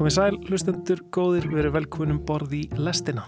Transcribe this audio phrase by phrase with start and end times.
[0.00, 3.20] Komið sæl, hlustendur, góðir, verið velkvunum borð í lestina.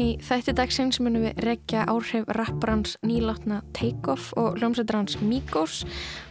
[0.00, 5.82] Í þætti dagsins munum við rekja áhrif rapparans nýlátna Takeoff og hljómsveitarans Migos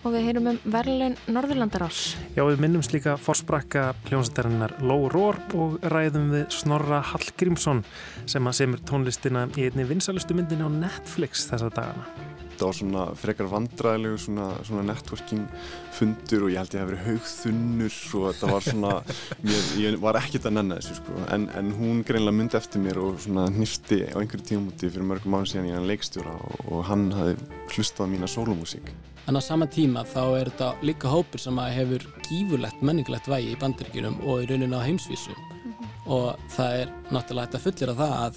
[0.02, 2.16] og við heyrum um verðlun Norðurlandarás.
[2.34, 7.86] Já, við minnumst líka fórsprakka hljómsveitarinnar Ló Rórp og ræðum við Snorra Hallgrímsson
[8.26, 13.06] sem að semur tónlistina í einni vinsalustu myndinu á Netflix þessa dagana þetta var svona
[13.20, 15.48] frekar vandræðilegu svona, svona networking
[15.96, 18.92] fundur og ég held ég að það hefði verið haugþunnur og þetta var svona,
[19.48, 23.02] mér, ég var ekkert að nenna þessu sko, en, en hún greinlega myndi eftir mér
[23.04, 26.88] og svona nýfti á einhverju tímúti fyrir mörgum mánu síðan ég hann leikstjóra og, og
[26.90, 27.36] hann hafi
[27.76, 28.94] hlustað á mína sólumúsík.
[29.26, 33.60] En á sama tíma þá er þetta líka hópur sem hefur gífurlegt menningulegt vægi í
[33.62, 35.96] bandaríkjunum og í rauninu á heimsvísu mm -hmm.
[36.06, 38.36] og það er náttúrulega þetta fullir af það að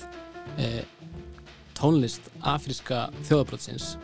[0.58, 0.84] e,
[1.78, 3.96] tónlist afríska þjóðabrótsins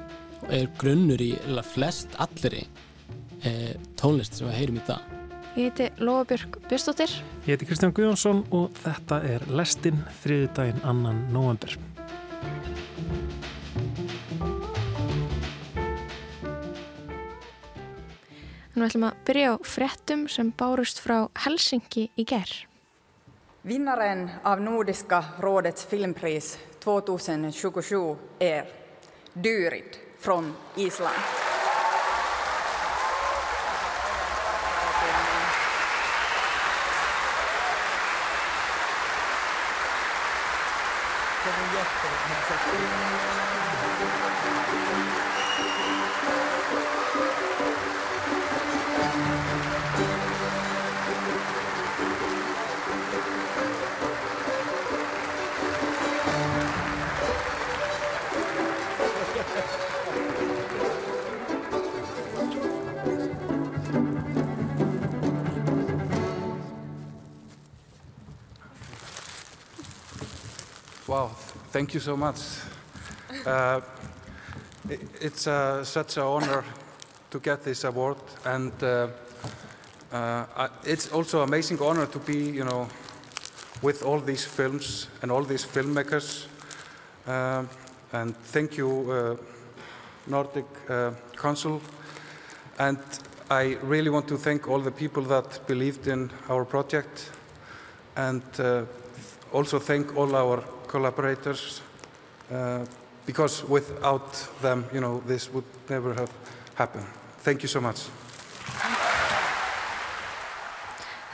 [0.52, 1.32] er grunnur í
[1.64, 2.64] flest allri
[3.44, 5.10] e, tónlist sem við heyrum í dag.
[5.54, 7.12] Ég heiti Lofabjörg Björnstóttir.
[7.46, 11.76] Ég heiti Kristján Guðjónsson og þetta er Lestinn þriðu daginn annan november.
[18.74, 22.64] Nú ætlum að byrja á frettum sem bárust frá Helsingi í gerð.
[23.64, 28.02] Vinnaren af Nordiska rådets filmpris 2027
[28.42, 28.66] er
[29.38, 31.12] Dyrid from Islam.
[71.14, 71.36] Island.
[71.70, 72.40] Thank you so much.
[73.46, 73.80] Uh,
[74.88, 76.64] it, it's uh, such an honor
[77.30, 79.08] to get this award, and uh,
[80.12, 82.88] uh it's also an amazing honor to be, you know,
[83.82, 86.46] with all these films and all these filmmakers.
[87.26, 87.64] Uh,
[88.12, 89.36] and thank you, uh,
[90.26, 90.66] Nordic
[91.36, 91.80] Council.
[92.78, 92.98] And
[93.50, 97.30] I really want to thank all the people that believed in our project,
[98.16, 98.42] and
[99.52, 100.62] also thank all our
[100.94, 101.82] collaborators
[102.52, 102.84] uh,
[103.26, 104.30] because without
[104.62, 106.30] them, you know, this would never have
[106.74, 107.06] happened.
[107.38, 108.08] Thank you so much.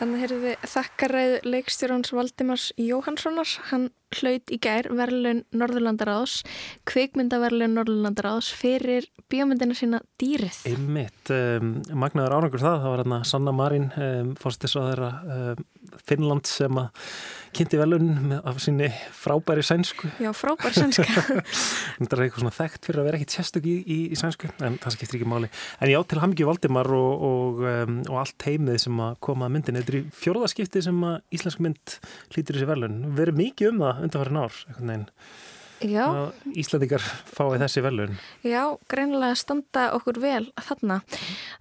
[0.01, 3.51] Þannig heyrðum við þakkaræð leikstjóráns Valdimars Jóhannssonar.
[3.69, 6.39] Hann hlaut í gær verðlun Norðurlandaráðs,
[6.89, 10.63] kvikmyndaverðlun Norðurlandaráðs fyrir bíómyndina sína Dýrið.
[10.73, 15.63] Einmitt, um, magnaður árangur það, það var hérna Sanna Marín, um, fórstis á þeirra um,
[16.09, 17.05] Finnland sem að
[17.57, 20.11] kynnti velun af sinni frábæri sænsku.
[20.23, 21.05] Já, frábæri sænska.
[22.01, 24.79] Það er eitthvað svona þekkt fyrir að vera ekki tjestug í, í, í sænsku, en
[24.83, 25.51] það skiptir ekki máli.
[25.83, 29.57] En já, til Hamgi Valdimar og, og, um, og allt heimið sem að koma að
[29.57, 31.97] myndin Þetta er fjórðaskipti sem að íslensk mynd
[32.35, 34.93] hlýtir þessi velun Verið mikið um það undanfærin ár, eitthvað
[35.81, 41.01] neginn Íslandikar fái þessi velun Já, greinilega standa okkur vel þarna.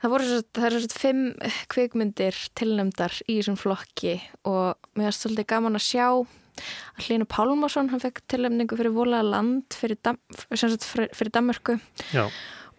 [0.02, 1.24] Það voru svo, það eru svona fimm
[1.72, 4.19] kvikmyndir tilnæmdar í þessum flokki
[4.50, 9.29] og mér er svolítið gaman að sjá að Hlínu Pálmarsson, hann fekk tilnæmningu fyrir Volaða
[9.31, 10.19] land fyrir, Dam,
[10.52, 11.78] fyrir, Danmörku.
[12.12, 12.28] Já.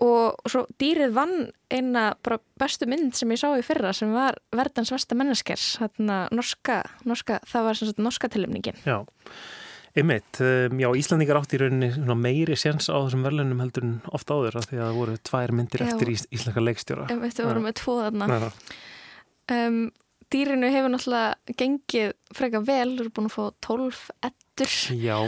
[0.01, 1.35] og svo dýrið vann
[1.73, 2.11] eina
[2.61, 5.67] bestu mynd sem ég sá í fyrra sem var Verdans Vesta Menneskers
[6.33, 9.05] norska, norska, það var norska tilnæmningin Já
[9.99, 14.37] Einmitt, um, já, Íslandingar átt í rauninni meiri séns á þessum verðlunum heldur en ofta
[14.39, 17.09] áður af því að það voru tvær myndir já, eftir ís, íslenska leikstjóra.
[17.11, 18.39] Einmitt, það voru með tvo þarna.
[19.51, 19.81] Um,
[20.31, 24.77] dýrinu hefur náttúrulega gengið freka vel, þú eru búin að fá 12 ettur.
[24.95, 25.19] Já,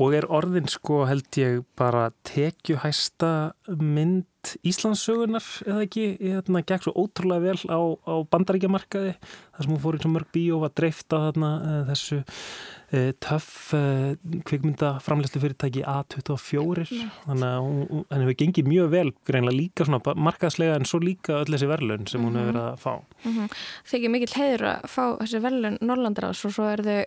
[0.00, 3.34] og er orðin sko held ég bara tekjuhæsta
[3.68, 4.29] mynd
[4.66, 9.98] Íslandssögunar eða ekki, þarna gekk svo ótrúlega vel á, á bandaríkjamarkaði þar sem hún fór
[9.98, 16.88] í svo mörg bíó að dreifta þarna uh, þessu uh, töff uh, kvikmyndaframlegslu fyrirtæki A24
[16.88, 21.52] þannig að hún hefur gengið mjög vel greinlega líka svona markaðslega en svo líka öll
[21.52, 22.92] þessi verðlun sem hún hefur verið að fá.
[23.24, 23.56] Mm -hmm.
[23.92, 27.00] Þykir mikill heiður að fá þessi verðlun Norrlandaráðs og svo er þau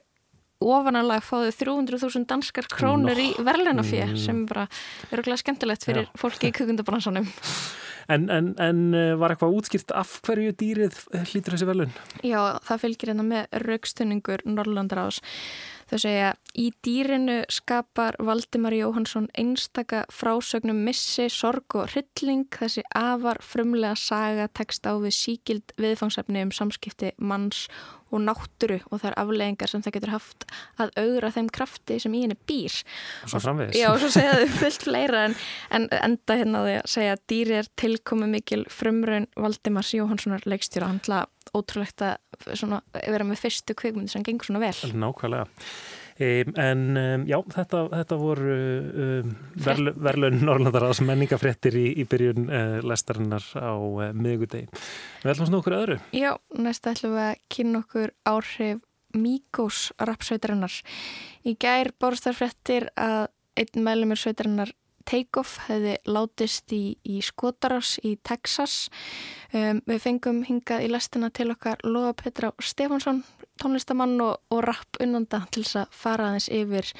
[0.71, 3.27] ofananlega fáðu 300.000 danskar krónur no.
[3.27, 4.19] í verðlunafíð mm.
[4.23, 4.67] sem bara
[5.11, 6.13] eru glæð skemmtilegt fyrir Já.
[6.19, 7.29] fólki í kukundabransanum.
[8.11, 10.97] En, en, en eh, var eitthvað útskýrt af hverju dýrið
[11.29, 11.93] hlýtur þessi verðlun?
[12.25, 15.21] Já, það fylgir hérna með raukstunningur Norrlandaráðs.
[15.93, 22.47] Þau segja, í dýrinu skapar Valdimar Jóhansson einstaka frásögnum missi, sorg og hrylling.
[22.55, 27.67] Þessi afar frumlega saga tekst á við síkild viðfangsefni um samskipti manns
[28.13, 30.47] og nátturu og það er afleggingar sem það getur haft
[30.81, 32.77] að augra þeim krafti sem í henni býr.
[33.25, 33.79] Og svo framvegis.
[33.79, 35.37] Já, og svo segja þau fullt fleira en,
[35.73, 40.91] en enda hérna því að segja að dýri er tilkomi mikil frumraun Valdimars Jóhanssonar leikstjóra.
[40.91, 42.15] Hann hlað ótrúlegt að
[42.57, 44.95] svona, vera með fyrstu kvikmyndi sem gengur svona vel.
[45.03, 45.49] Nákvæmlega.
[46.13, 49.33] Um, en um, já, þetta, þetta voru um,
[49.65, 54.69] verlu, verlun Norrlandaráðs menningafréttir í, í byrjun uh, lestarinnar á uh, miðugudegi.
[55.23, 55.99] Við ætlum svona okkur öðru.
[56.13, 58.83] Já, næsta ætlum við að kynna okkur áhrif
[59.13, 60.73] Míkós rapsveitarinnar.
[61.45, 63.27] Í gær borðstarfréttir að
[63.61, 64.71] einn meðlumir sveitarinnar
[65.05, 68.87] Takeoff hefði látist í, í Skotarás í Texas.
[69.51, 73.23] Um, við fengum hingað í lestina til okkar Lóa Petra Stefánsson,
[73.63, 76.93] tónlistamann og, og rapp unnanda til þess að fara aðeins yfir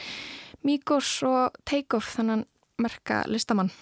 [0.64, 2.48] Míkós og Takeoff, þannig
[2.80, 3.74] merka listamann.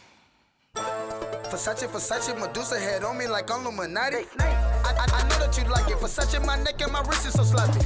[1.51, 4.25] Versace, Versace, Medusa head on me like I'm Illuminati.
[4.39, 4.47] I,
[4.87, 5.97] I, I know that you like it.
[5.97, 7.79] Versace, my neck and my wrist is so sloppy.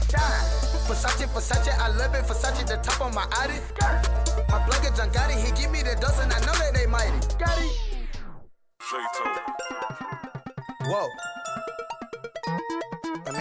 [0.86, 2.26] Versace, Versace, I love it.
[2.26, 3.60] Versace, the top of my Audi.
[4.50, 7.20] My get John Gotti, he give me the dust and I know that they mighty.
[10.86, 11.35] Whoa.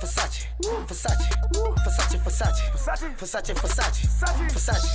[0.00, 0.46] Versace,
[0.86, 1.28] Versace,
[1.66, 2.62] Versace, Versace,
[3.16, 4.88] Versace, Versace, Versace,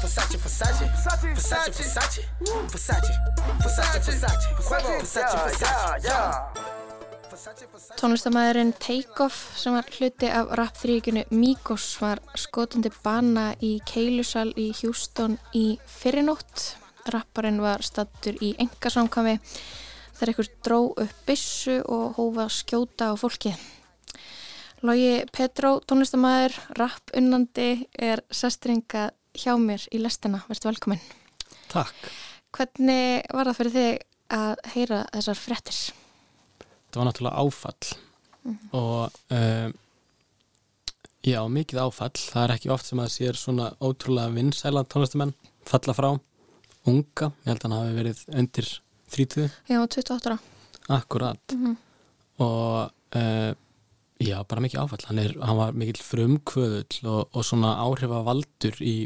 [0.00, 1.72] Versace, Versace, Versace, Versace,
[2.72, 3.12] Versace,
[4.52, 6.72] Versace, Versace, Versace,
[7.96, 15.38] Tónlistamæðurinn Takeoff sem var hluti af rapþrýkinu Migos var skotandi bana í Keilusal í Houston
[15.56, 16.76] í fyrirnótt.
[17.08, 19.38] Rapparinn var stattur í engasamkami
[20.18, 23.56] þegar ykkur dró upp bissu og hófa skjóta á fólki.
[24.82, 30.42] Lógi Petró, tónlistamæður, rapp unnandi er sestringa hjá mér í lestina.
[30.48, 31.02] Verðstu velkominn.
[31.70, 32.12] Takk.
[32.52, 35.82] Hvernig var það fyrir þig að heyra þessar frettir?
[36.92, 37.94] þetta var náttúrulega áfall
[38.44, 38.68] mm -hmm.
[38.76, 39.72] og um,
[41.24, 45.32] já, mikið áfall það er ekki oft sem að sér svona ótrúlega vinsæla tónlistamenn
[45.64, 46.10] falla frá,
[46.84, 48.68] unga ég held að hann hafi verið undir
[49.10, 50.38] 30 Já, 28 ára
[50.88, 51.76] Akkurat mm -hmm.
[52.44, 53.54] og uh,
[54.22, 58.96] já, bara mikið áfall hann, er, hann var mikill frumkvöðull og, og svona áhrifavaldur í,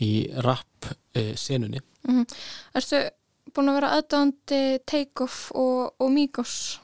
[0.00, 0.12] í
[0.46, 2.36] rap uh, senunni mm -hmm.
[2.74, 3.02] Erstu
[3.54, 6.80] búin að vera aðdöndi Takeoff og, og Migos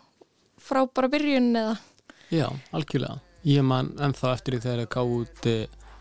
[0.58, 1.76] frá bara byrjun eða?
[2.30, 3.20] Já, algjörlega.
[3.46, 5.50] Ég man ennþá eftir því þegar ég gáði út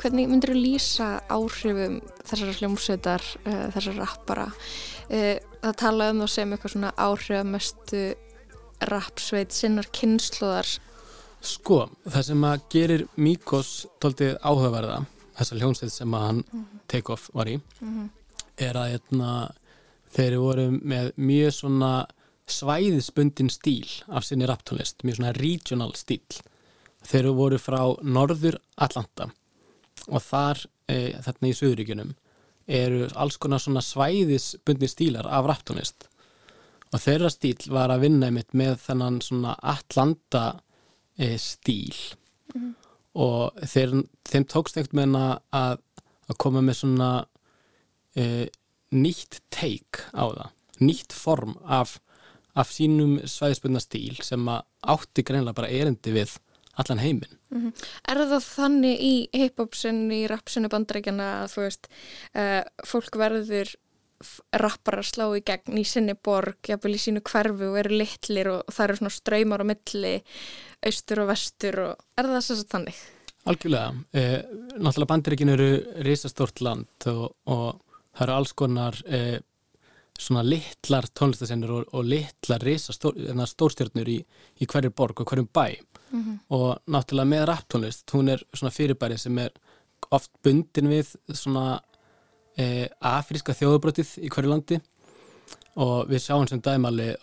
[0.00, 4.46] Hvernig myndir þú lýsa áhrifum þessara hljómsveitar, uh, þessara rappara?
[5.10, 8.04] Uh, það tala um það sem eitthvað svona áhrifamestu
[8.88, 10.70] rappsveit sinnar kynnslóðar.
[11.44, 15.02] Sko, það sem að gerir Mikos tóltið áhugaverða,
[15.36, 16.80] þessar hljómsveit sem að hann mm -hmm.
[16.88, 18.08] take-off var í, mm -hmm.
[18.56, 19.52] er að eitna, hérna,
[20.16, 22.06] þeir voru með mjög svona
[22.46, 26.40] svæðisbundin stíl af sinni rapptónlist, mjög svona regional stíl.
[27.04, 29.30] Þeir voru frá norður Atlanta
[30.08, 32.14] og þar, e, þarna í Suðuríkunum
[32.70, 36.06] eru alls konar svona svæðisbundi stílar af raptónist.
[36.90, 40.60] Og þeirra stíl var að vinna einmitt með þennan svona Atlanta
[41.18, 41.94] e, stíl.
[42.54, 42.74] Mm -hmm.
[43.14, 45.16] og þeir, þeim tókst ekkert með
[45.54, 45.78] að,
[46.28, 47.10] að koma með svona
[48.16, 48.48] e,
[48.90, 52.00] nýtt take á það, nýtt form af,
[52.54, 56.38] af sínum svæðisbundna stíl sem að átti greinlega bara erindi við
[56.78, 57.36] allan heiminn.
[57.50, 57.84] Mm -hmm.
[58.08, 61.88] Er það þannig í hip-hopsinu, í rapsinu bandrækjana að þú veist,
[62.34, 63.74] uh, fólk verður
[64.52, 68.50] rappar að slá í gegn í sinni borg, jafnvel í sínu hverfu og eru litlir
[68.52, 70.14] og það eru svona ströymar á milli,
[70.86, 72.98] austur og vestur og er það þess að þannig?
[73.50, 73.92] Algjörlega.
[74.12, 74.38] Eh,
[74.76, 75.70] náttúrulega bandrækjana eru
[76.04, 77.80] risastórt land og, og
[78.12, 79.38] það eru alls konar eh,
[80.20, 84.18] svona litlar tónlistasennir og, og litlar risastórstjörnur í,
[84.60, 86.38] í hverju borg og hverjum bæ mm -hmm.
[86.50, 89.50] og náttúrulega með raptónlist, hún er svona fyrirbæri sem er
[90.10, 91.80] oft bundin við svona
[92.58, 94.80] e, afríska þjóðubrotið í hverju landi
[95.76, 97.14] og við sjáum sem dæmali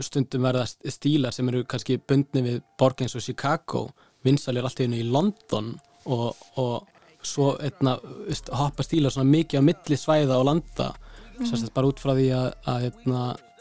[0.00, 3.88] stundum verða stílar sem eru kannski bundni við borg eins og Chicago
[4.24, 5.74] vinsalir allt í hennu í London
[6.04, 6.86] og, og
[7.24, 11.48] svo veist, hoppa stíla svona mikið á milli svæða og landa mm.
[11.48, 13.53] sérstætt bara út frá því að, að eitna, e,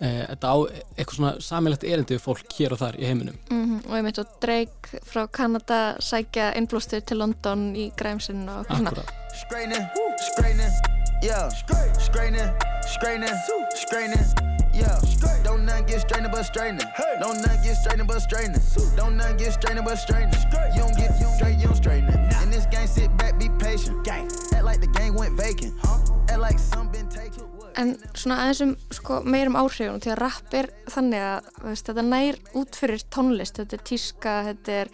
[0.00, 0.56] þetta á
[0.96, 3.38] eitthvað svona samilegt erindi við fólk hér og þar í heiminum.
[3.50, 3.90] Mm -hmm.
[3.90, 9.04] og ég mitt og Drake frá Kanada sækja innblóstur til London í græmsinn og svona.
[9.46, 9.84] Scraining,
[10.28, 10.72] scraining,
[11.22, 11.50] yeah.
[11.98, 12.50] Scraining,
[12.86, 13.36] scraining,
[13.74, 14.24] scraining,
[14.74, 14.98] yeah.
[15.44, 16.86] Don't not get straining but straining
[17.20, 18.60] Don't not get straining but straining
[18.96, 20.34] Don't not get straining but straining
[20.74, 24.06] You don't get straight, you don't straighten In this game, sit back, be patient.
[24.08, 25.74] Act like the game went vacant.
[26.28, 27.08] Act like some been
[27.80, 32.04] En svona aðeins um sko, meirum áhrifum til að rapp er þannig að veist, þetta
[32.04, 34.92] nær út fyrir tónlist, þetta er tíska, þetta er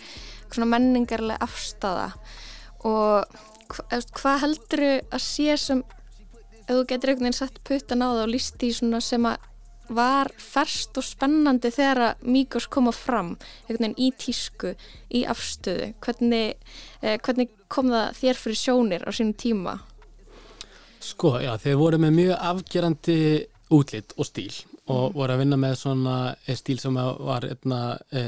[0.49, 2.13] svona menningarlega afstafa
[2.87, 5.83] og hva, hvað heldur að sé sem
[6.69, 9.29] ef þú getur einhvern veginn sett puttan á það og svona sem
[9.89, 13.35] var ferst og spennandi þegar að Míkos koma fram
[13.67, 14.75] einhvern veginn í tísku,
[15.09, 16.59] í afstöðu hvernig,
[17.01, 19.79] eh, hvernig kom það þér fyrir sjónir á sínum tíma?
[21.01, 23.21] Sko, já, þeir voru með mjög afgerandi
[23.75, 24.53] útlitt og stíl
[24.89, 26.17] og voru að vinna með svona
[26.57, 28.25] stíl sem var etna, e,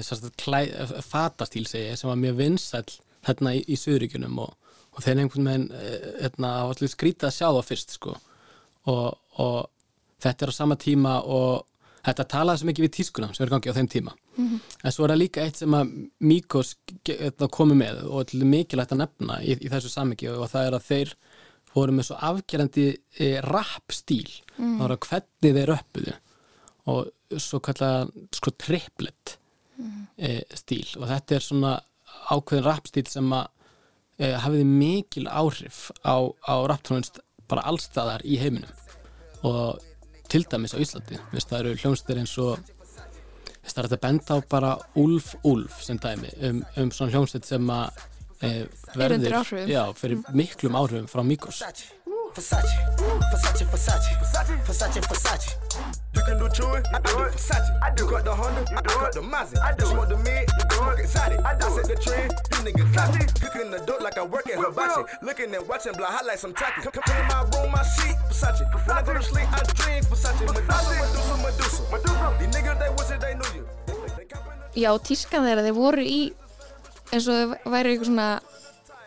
[1.07, 2.85] fatastíl segi, sem var mjög vinsæl
[3.27, 4.53] hérna í, í Suðuríkunum og,
[4.93, 5.67] og þeir einhvern veginn
[6.21, 8.17] etna, skrítið að sjá það fyrst sko.
[8.93, 9.71] og, og
[10.21, 11.67] þetta er á sama tíma og
[12.05, 14.61] þetta talaði svo mikið við tískuna sem er gangið á þeim tíma mm -hmm.
[14.85, 16.77] en svo er það líka eitt sem að Míkos
[17.50, 20.87] komi með og til mikilvægt að nefna í, í þessu samiki og það er að
[20.91, 21.15] þeir
[21.75, 24.75] voru með svo afgerandi e, rap stíl mm.
[24.79, 26.17] það var að hvernig þeir öppuðu
[26.91, 29.37] og svo kallaða sko triplet
[29.79, 30.03] mm.
[30.17, 30.87] e, stíl.
[30.99, 31.75] Og þetta er svona
[32.31, 33.47] ákveðin rap stíl sem að
[34.19, 38.75] e, hafiði mikil áhrif á, á raptónunst bara allstaðar í heiminum.
[39.47, 39.81] Og
[40.31, 41.19] til dæmis á Íslandi.
[41.35, 42.61] Vist, það eru hljómsdýr eins og
[43.71, 47.71] það er þetta benda á bara Ulf Ulf sem dæmi um, um svona hljómsdýr sem
[47.75, 48.07] að
[48.43, 48.67] e,
[48.97, 49.35] verður
[49.69, 51.63] já, fyrir miklum áhrifum frá Mikos.
[74.79, 76.21] Já, tískan þeirra, þeir voru í
[77.11, 78.31] eins og þau væri eitthvað svona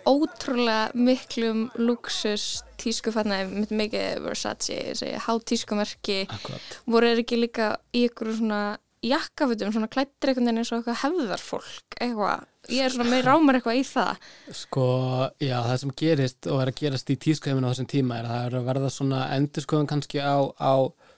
[0.03, 6.23] ótrúlega miklum luxus tískufatnaði með mikið Versace, há tískumerki
[6.89, 8.63] voru þeir ekki líka í ykkur svona
[9.03, 13.79] jakkafutum, svona klættir veginn eins og eitthvað hefðarfólk eitthvað, ég er svona með rámar eitthvað
[13.79, 14.27] í það
[14.59, 14.85] Sko,
[15.43, 18.35] já, það sem gerist og er að gerast í tískuheiminu á þessum tíma er að
[18.35, 20.73] það er að verða svona endurskoðan kannski á, á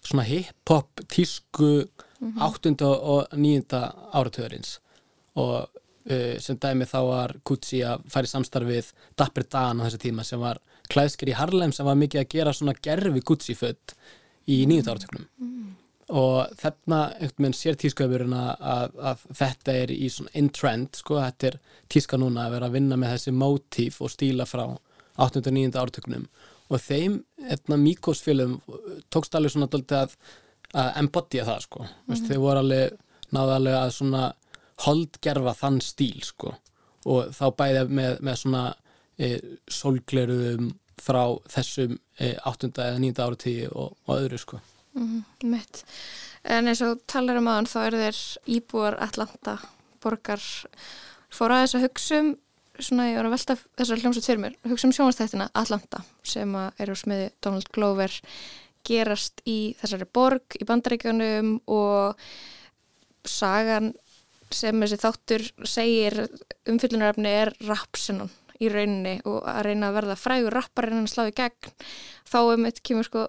[0.06, 2.42] svona hip-hop tísku mm -hmm.
[2.42, 2.86] 8.
[2.86, 3.82] og 9.
[4.14, 4.80] áratöðurins
[5.36, 5.70] og
[6.12, 10.42] uh, sem dæmi þá var Gucci að færi samstarfið Dapper Dan á þessu tíma sem
[10.42, 13.96] var klæðsker í Harlem sem var mikið að gera svona gerfi Gucci född
[14.52, 15.70] í nýjönda áratöknum mm.
[16.22, 21.20] og þarna einhvern veginn sér tískuöfurinn að, að, þetta er í svona in trend sko,
[21.24, 21.60] þetta er
[21.92, 24.66] tíska núna að vera að vinna með þessi mótíf og stíla frá
[25.16, 25.42] 8.
[25.42, 25.72] og 9.
[25.74, 26.28] áratöknum
[26.66, 27.20] og þeim,
[27.50, 28.58] etna Mikos félum
[29.14, 29.70] tókst alveg svona
[30.00, 30.16] að,
[30.74, 32.08] að embodya það sko, mm.
[32.12, 33.02] Vist, þeir voru alveg
[33.36, 34.26] náðalega að svona
[34.84, 36.56] holdgerfa þann stíl sko
[37.06, 38.64] og þá bæði með, með svona
[39.18, 39.38] e,
[39.72, 42.72] sólgleruðum frá þessum e, 8.
[42.72, 43.12] eða 9.
[43.26, 44.62] áratíði og, og öðru sko
[44.98, 45.84] mm, Mitt,
[46.44, 48.24] en eins og talar um aðan þá eru þeir
[48.58, 49.60] íbúar Atlanta
[50.04, 50.42] borgar
[51.34, 52.34] fóra þess að hugsa um
[52.76, 56.52] svona ég var að velta þessar hljómsveit fyrir mér hugsa um sjónastættina Atlanta sem
[56.82, 58.18] eru smiði Donald Glover
[58.86, 62.26] gerast í þessari borg í bandaríkjunum og
[63.26, 63.94] sagan
[64.54, 66.20] sem þessi þáttur segir
[66.70, 71.26] umfyllunaröfni er rapsennan í rauninni og að reyna að verða frægur rappar en að slá
[71.28, 71.74] í gegn
[72.30, 73.26] þá um þetta kemur sko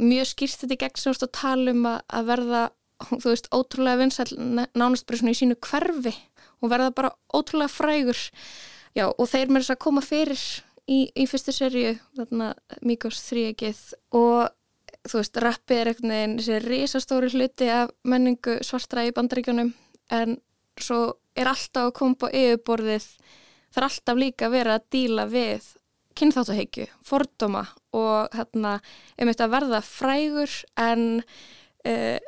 [0.00, 2.62] mjög skýrst þetta í gegn sem þú tala um að verða
[3.10, 4.28] þú veist ótrúlega vinsæl
[4.78, 6.14] nánast bara svona í sínu hverfi
[6.62, 8.20] og verða bara ótrúlega frægur.
[8.96, 10.42] Já og þeir með þess að koma fyrir
[10.86, 12.52] í, í fyrstu serju þarna
[12.84, 13.80] Mikos þrýegið
[14.18, 14.52] og
[15.08, 19.72] þú veist rappið er eitthvað þessi risastóri hluti af menningu svartra í bandaríkjónum
[20.12, 20.36] en
[20.80, 21.00] svo
[21.36, 23.06] er alltaf að koma á yfirborðið.
[23.72, 25.70] Er alltaf líka að vera að díla við
[26.18, 27.62] kynþáttaheikju, fordóma
[27.96, 28.76] og hérna
[29.16, 31.06] um þetta að verða frægur en
[31.88, 32.18] uh,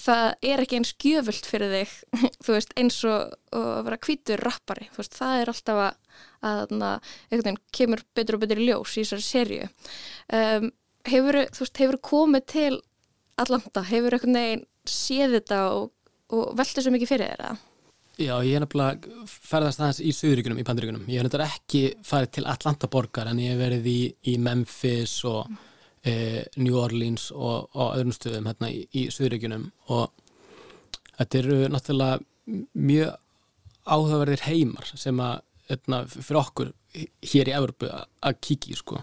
[0.00, 1.94] það er ekki eins gjöfult fyrir þig
[2.44, 5.98] þú veist eins og, og að vera kvítur rappari, þú veist það er alltaf að,
[6.50, 9.68] að hérna, kemur betur og betur í ljós í þessari sériu
[10.38, 10.70] um,
[11.10, 12.74] hefur, þú veist, hefur komið til
[13.40, 15.90] Atlanta, hefur eitthvað neginn séð þetta og
[16.36, 17.50] og velta svo mikið fyrir þeirra?
[18.20, 21.06] Já, ég er nefnilega ferðast aðeins í Suðuríkunum, í Bandaríkunum.
[21.08, 25.14] Ég hef nefnilega ekki farið til Atlanta borgar en ég hef verið í, í Memphis
[25.28, 25.48] og
[26.04, 30.10] e, New Orleans og, og öðrum stöðum hérna í, í Suðuríkunum og
[31.16, 33.16] þetta eru náttúrulega mjög
[33.88, 36.74] áhugaverðir heimar sem að hérna, fyrir okkur
[37.32, 39.00] hér í Evropu að kíkja í sko.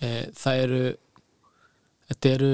[0.00, 0.82] e, það eru
[2.06, 2.52] þetta eru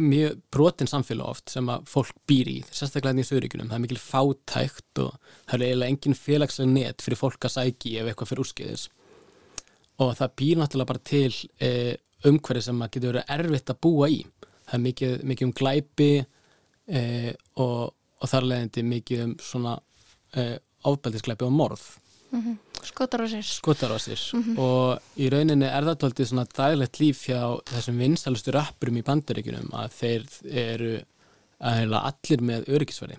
[0.00, 3.82] mjög brotin samfélag oft sem að fólk býr í, sérstaklega hérna í Söðuríkunum það er
[3.84, 5.16] mikil fátækt og
[5.50, 8.86] það er eiginlega engin félagslega net fyrir fólk að sæki ef eitthvað fyrir úrskeiðis.
[10.00, 11.70] Og það býr náttúrulega bara til e,
[12.28, 14.20] umhverfi sem að getur verið erfitt að búa í.
[14.64, 17.02] Það er mikið, mikið um glæpi e,
[17.60, 19.76] og, og þar leðindi mikið um svona
[20.32, 20.46] e,
[20.88, 21.88] ofbeldisglæpi og morð
[22.92, 23.42] Skotarásir.
[23.48, 24.20] skotarásir
[24.60, 29.72] og í rauninni er það tóltið svona daglegt líf hjá þessum vinsalustu rappurum í bandaríkunum
[29.72, 30.26] að þeir
[30.62, 30.92] eru
[31.62, 33.18] að heila allir með öryggisverði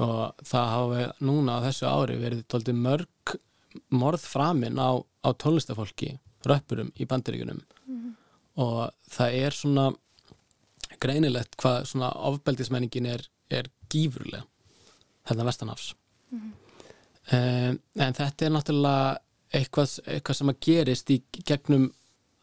[0.00, 3.36] og það hafa núna á þessu ári verið tóltið mörg
[3.90, 6.14] morð framinn á, á tónlistafólki
[6.48, 7.60] rappurum í bandaríkunum
[8.56, 9.90] og það er svona
[11.00, 14.46] greinilegt hvað svona ofbeldismenningin er, er gífurlega
[15.28, 15.94] hérna vestanafs
[16.32, 16.52] Um,
[17.30, 19.18] en þetta er náttúrulega
[19.54, 21.88] eitthvað, eitthvað sem að gerist í gegnum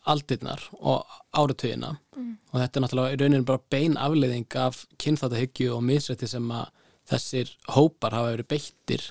[0.08, 1.04] aldirnar og
[1.36, 6.48] áratöginna og þetta er náttúrulega í rauninu bara bein afleiðing af kynþáttahyggju og misrætti sem
[6.52, 6.72] að
[7.08, 9.04] þessir hópar hafa verið beittir.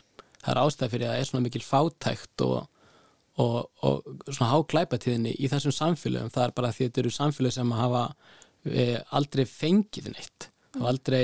[0.42, 2.56] Það er ástæð fyrir að það er svona mikil fátækt og,
[3.40, 3.56] og,
[3.86, 6.32] og svona háklæpatíðinni í þessum samfélögum.
[6.34, 8.02] Það er bara því að þetta eru samfélög sem hafa
[8.68, 11.22] e, aldrei fengið neitt og aldrei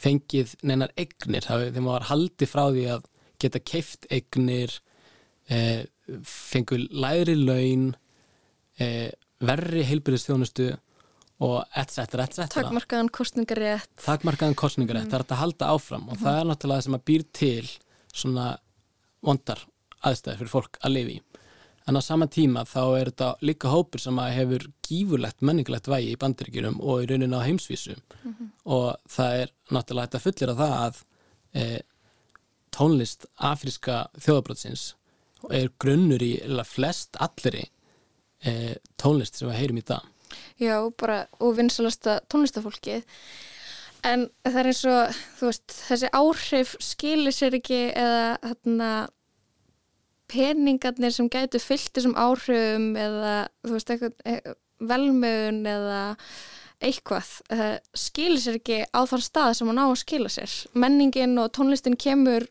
[0.00, 3.08] fengið neinar egnir, þeim var haldið frá því að
[3.40, 4.76] geta keift eignir
[5.48, 5.86] eh,
[6.26, 7.90] fengur læri laun
[8.80, 10.70] eh, verri heilbyrðistjónustu
[11.40, 12.04] og etc.
[12.20, 12.44] etc.
[12.52, 13.92] Takmarkaðan kostningarétt.
[14.04, 17.26] Takmarkaðan kostningarétt, það er að halda áfram og það er náttúrulega það sem að býr
[17.40, 17.70] til
[18.12, 18.46] svona
[19.24, 19.64] vondar
[20.04, 21.22] aðstæður fyrir fólk að lifi í.
[21.88, 26.12] En á sama tíma þá er þetta líka hópur sem að hefur gífurlegt menningilegt vægi
[26.12, 27.96] í bandaríkjunum og í rauninu á heimsvísu
[28.76, 31.00] og það er náttúrulega þetta fullir af það að
[31.56, 31.64] e,
[32.74, 34.94] tónlist afríska þjóðabrótsins
[35.50, 36.34] er grunnur í
[36.68, 37.66] flest allri
[38.44, 40.04] e, tónlist sem við heyrum í dag.
[40.60, 43.06] Já, bara og vinsalasta tónlistafólkið
[44.06, 48.90] en það er eins og veist, þessi áhrif skilir sér ekki eða þarna
[50.30, 53.34] peningarnir sem gætu fyllt þessum áhrifum eða
[53.66, 56.00] veist, eitthvað e, velmögun eða
[56.80, 60.54] eitthvað uh, skilir sér ekki á þann stað sem hann á að skila sér.
[60.72, 62.46] Menningin og tónlistin kemur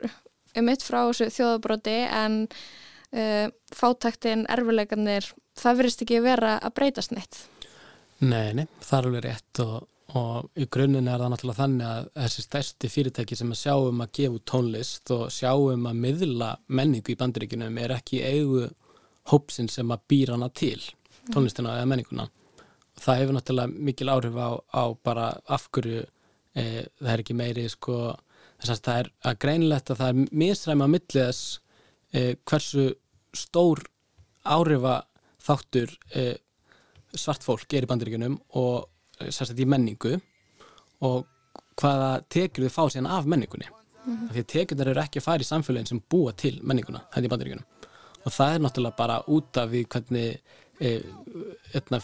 [0.58, 7.16] um mitt frá þessu þjóðabróti en uh, fátæktin, erfileikarnir það verist ekki vera að breytast
[7.16, 7.46] neitt.
[8.20, 9.76] Nei, nei, það er alveg rétt og,
[10.20, 14.14] og í grunninn er það náttúrulega þannig að þessi stærsti fyrirtæki sem að sjáum að
[14.20, 18.68] gefa tónlist og sjáum að miðla menningu í bandaríkunum er ekki eigu
[19.32, 20.82] hópsin sem að býra hana til
[21.30, 22.28] tónlistina eða menninguna.
[23.00, 26.64] Það hefur náttúrulega mikil áhrif á, á bara afhverju e,
[27.00, 27.98] það er ekki meiri sko,
[28.60, 31.60] þess að það er að greinlegt að það er misræmi á millið þess
[32.12, 32.86] e, hversu
[33.38, 33.84] stór
[34.44, 34.96] áhrifa
[35.46, 36.26] þáttur e,
[37.16, 40.16] svart fólk er í bandaríkunum og sérstaklega í menningu
[41.06, 41.26] og
[41.80, 44.32] hvaða tekjur þau fá síðan af menningunni mm -hmm.
[44.34, 47.32] því að tekjurnar eru ekki að fara í samfélagin sem búa til menninguna þetta í
[47.34, 47.66] bandaríkunum
[48.26, 50.42] og það er náttúrulega bara út af því hvernig
[50.80, 51.00] e,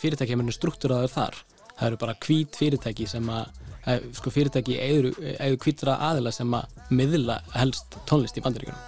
[0.02, 1.36] fyrirtæki hefur struktúraður þar.
[1.76, 3.46] Það eru bara hvít fyrirtæki sem að
[3.86, 4.76] e, sko fyrirtæki
[5.36, 6.64] eða hvítra aðila sem að
[6.96, 8.82] miðla helst tónlist í bandaríkunum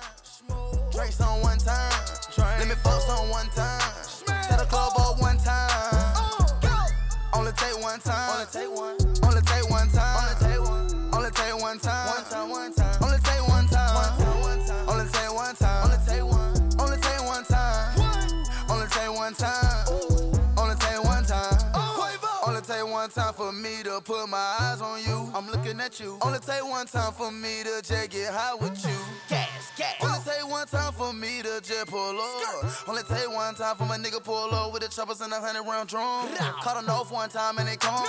[23.47, 25.31] for me to put my eyes on you.
[25.33, 26.17] I'm looking at you.
[26.21, 28.97] Only take one time for me to just get high with you.
[29.29, 29.95] Gas, gas.
[30.03, 32.89] Only take one time for me to just pull up.
[32.89, 35.63] Only take one time for my nigga pull up with the choppers and a hundred
[35.63, 36.27] round drum.
[36.61, 38.03] Caught them off one time and they come.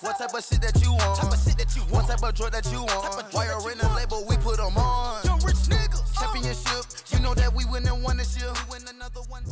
[0.00, 1.20] What type of shit that you want?
[1.20, 1.92] Type of shit that you want.
[1.92, 3.32] What type of drug that you want?
[3.32, 5.24] Why you're in the label, we put them on.
[5.24, 6.04] Young rich niggas.
[6.20, 6.20] Uh.
[6.20, 6.84] Championship.
[7.08, 8.52] You know that we win and one this year.
[8.68, 9.42] We win another one.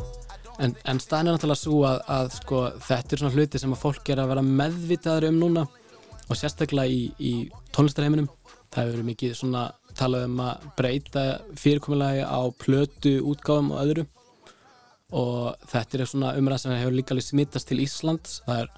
[0.63, 3.81] En, en staðin er náttúrulega svo að, að sko, þetta er svona hluti sem að
[3.83, 5.65] fólk er að vera meðvitaður um núna
[6.29, 7.33] og sérstaklega í, í
[7.75, 8.29] tónlistarheiminum.
[8.71, 9.65] Það hefur verið mikið svona
[9.99, 11.25] talað um að breyta
[11.59, 14.07] fyrirkomulagi á plötu útgáfum og öðru
[15.15, 18.41] og þetta er svona umræð sem hefur líka smittast til Íslands.
[18.47, 18.73] Það er,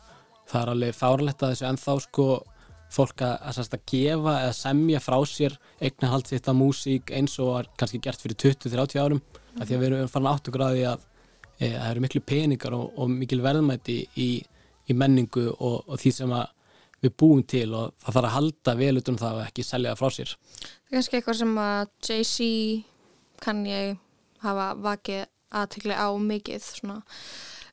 [0.50, 2.28] það er alveg fárlegt að þessu ennþá sko
[2.96, 7.66] fólk að, að, að gefa eða semja frá sér eignahald sitt af músík eins og
[7.80, 11.04] kannski gert fyrir 20-30 árum mm því að við erum farin átt og gráði að
[11.58, 14.30] e, það eru miklu peningar og, og mikil verðmæti í,
[14.86, 16.36] í menningu og, og því sem
[17.02, 19.94] við búum til og það þarf að halda vel utan um það og ekki selja
[19.94, 20.36] það frá sér.
[20.56, 22.46] Það er kannski eitthvað sem að Jay-Z
[23.44, 23.98] kann ég
[24.44, 26.96] hafa vakið aðtökli á mikið svona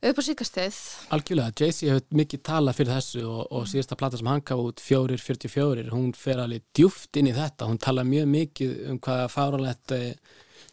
[0.04, 0.78] upp á síkastið.
[1.16, 4.84] Algjörlega, Jay-Z hefur mikið talað fyrir þessu og, og síðasta plata sem hann gaf út,
[4.84, 9.96] 444, hún fer alveg djúft inn í þetta, hún tala mjög mikið um hvaða fáralegt
[9.96, 10.10] eh,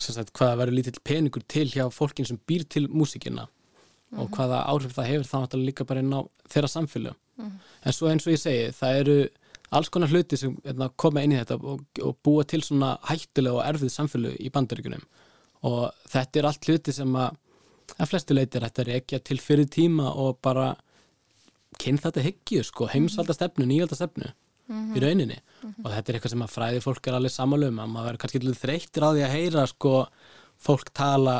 [0.00, 4.20] sagt, hvaða verður lítill peningur til hjá fólkin sem býr til músikina mm -hmm.
[4.20, 4.34] og mhm.
[4.34, 7.58] hvaða áhrif það hefur þá náttúrulega líka bara inn á þeirra samfélag mm -hmm.
[7.84, 9.28] en svo eins og ég segi, það eru
[9.70, 13.54] alls konar hluti sem hérna, koma inn í þetta og, og búa til svona hættilega
[13.54, 15.04] og erfið samfélag í bandaríkunum
[15.62, 17.36] og þetta er allt hluti sem að
[17.98, 20.76] að flestu leitir þetta er ekki til fyrir tíma og bara
[21.80, 24.32] kynn þetta hyggju sko, heimsaldastefnu, nýjaldastefnu
[24.70, 24.96] mm -hmm.
[24.96, 25.84] í rauninni mm -hmm.
[25.84, 28.54] og þetta er eitthvað sem að fræði fólk er alveg samalum að maður verður kannski
[28.62, 29.94] þreytir á því að heyra sko
[30.58, 31.36] fólk tala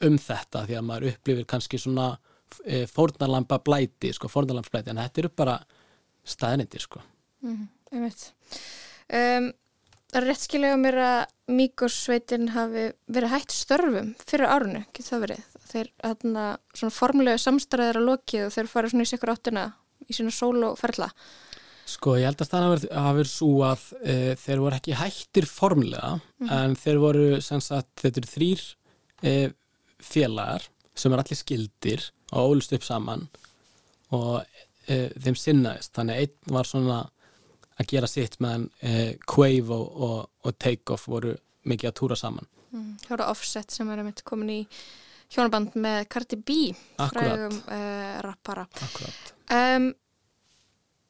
[0.00, 2.18] um þetta því að maður upplifir kannski svona
[2.64, 5.58] e, fórnarlampa blæti sko, fórnarlampsblæti en þetta eru bara
[6.24, 7.00] staðnindir sko
[7.42, 8.02] mm -hmm.
[9.12, 9.52] um,
[10.20, 15.46] rétt skiljaðu mér að Míkosveitin hafi verið hægt störfum fyrir árunu, getur það verið.
[15.72, 16.44] Þeir hérna
[16.76, 19.64] svona formlega samstæðar að lokið og þeir farið svona í sikur áttina
[20.08, 21.08] í sína sóloferla.
[21.88, 26.12] Sko ég held að það hafi verið svo að e, þeir voru ekki hættir formlega
[26.42, 28.62] mm en þeir voru sagt þetta eru þrýr
[29.22, 29.32] e,
[30.02, 33.26] félagar sem er allir skildir og ólust upp saman
[34.12, 34.42] og
[34.86, 35.92] e, þeim sinnaðist.
[35.96, 37.00] Þannig að einn var svona
[37.82, 41.34] að gera sitt meðan eh, Quave og, og, Takeoff voru
[41.68, 42.48] mikið að túra saman.
[42.72, 44.60] Mm, Hjóra Offset sem er mitt komin í
[45.32, 46.58] hjónaband með Cardi B
[46.98, 48.66] frægum eh, rappara.
[49.52, 49.92] Um,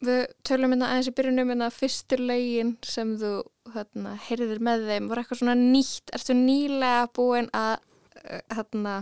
[0.03, 3.35] Við tölum hérna aðeins í byrjunum hérna fyrstur legin sem þú
[3.75, 7.77] hérna, heyrðir með þeim voru eitthvað svona nýtt, ertu nýlega búin að
[8.25, 8.97] eh, hérna,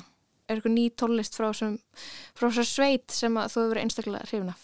[0.44, 4.58] er eitthvað ný tólist frá þessar sveit sem þú hefur verið einstaklega hrifna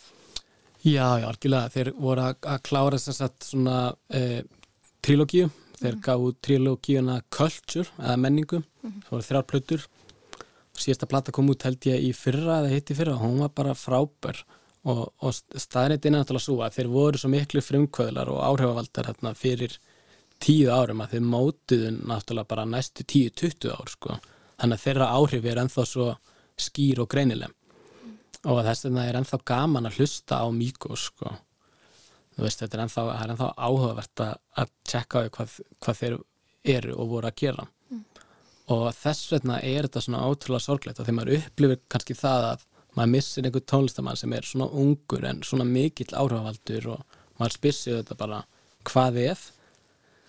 [0.86, 1.70] Já, já, algjörlega.
[1.74, 3.78] Þeir voru að, að klára þess að svona
[4.14, 4.20] e,
[5.02, 5.48] trilógíu.
[5.80, 6.02] Þeir mm.
[6.04, 8.60] gafu trilógíuna Culture, eða menningu.
[8.84, 9.00] Mm.
[9.06, 9.86] Það voru þrjár plötur.
[10.76, 13.74] Síðasta platta kom út held ég í fyrra eða hitti fyrra og hún var bara
[13.74, 14.44] frábær.
[14.86, 19.32] Og, og staðrætt er náttúrulega svo að þeir voru svo miklu frumkvöðlar og áhrifavaldar hérna,
[19.34, 19.74] fyrir
[20.42, 24.20] tíu árum að þeir mótuðu náttúrulega bara næstu tíu, tuttu ár sko.
[24.60, 26.10] Þannig að þeirra áhrif er ennþá svo
[26.56, 27.52] skýr og greinileg
[28.46, 31.32] og þess vegna er ennþá gaman að hlusta á Míkos sko.
[32.36, 36.16] veist, þetta er ennþá, er ennþá áhugavert að, að tjekka á hvað, hvað þeir
[36.76, 38.02] eru og voru að gera mm.
[38.74, 42.66] og þess vegna er þetta svona ótrúlega sorglegt og þegar maður upplifir kannski það að
[42.96, 48.00] maður missir einhver tónlistamann sem er svona ungur en svona mikill áhugavaldur og maður spissið
[48.00, 48.42] þetta bara
[48.86, 49.50] hvað ef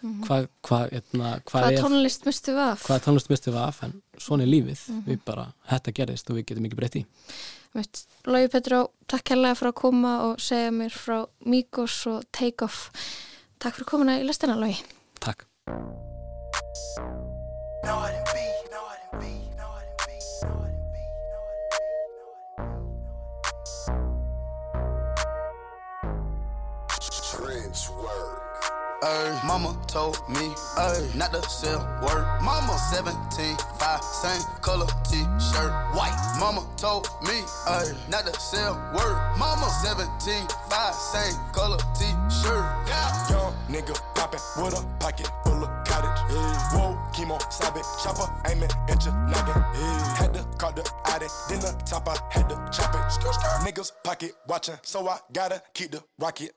[0.02, 0.24] mm -hmm.
[0.28, 3.84] hvað, hvað, etna, hérna, hvað, hvað tónlist mistu við af hvað tónlist mistu við af
[3.84, 5.06] en svona er lífið mm -hmm.
[5.08, 7.06] við bara, þetta gerist og við getum ekki breytt í
[8.26, 12.90] Lógi Petró, takk hérlega fyrir að koma og segja mér frá Míkos og Take Off.
[13.62, 14.82] Takk fyrir komuna í listina, Lógi.
[15.22, 15.46] Takk.
[29.46, 32.26] Mama told me ay, not to sell word.
[32.41, 36.15] Mama 17, 5, same color t-shirt, white.
[36.39, 39.17] Mama told me ay, not to sell word.
[39.38, 42.65] Mama 17, 5, same color t-shirt.
[42.88, 43.30] Yeah.
[43.30, 46.20] Young nigga poppin' with a pocket full of cottage.
[46.32, 46.78] Yeah.
[46.78, 49.63] Whoa, chemo, sabe, chopper, aiming at your noggin.
[49.74, 50.15] Yeah.
[50.15, 53.08] Had to call the addy, then the top I had to chop it.
[53.65, 56.52] Niggas pocket watchin', so I gotta keep the rocket.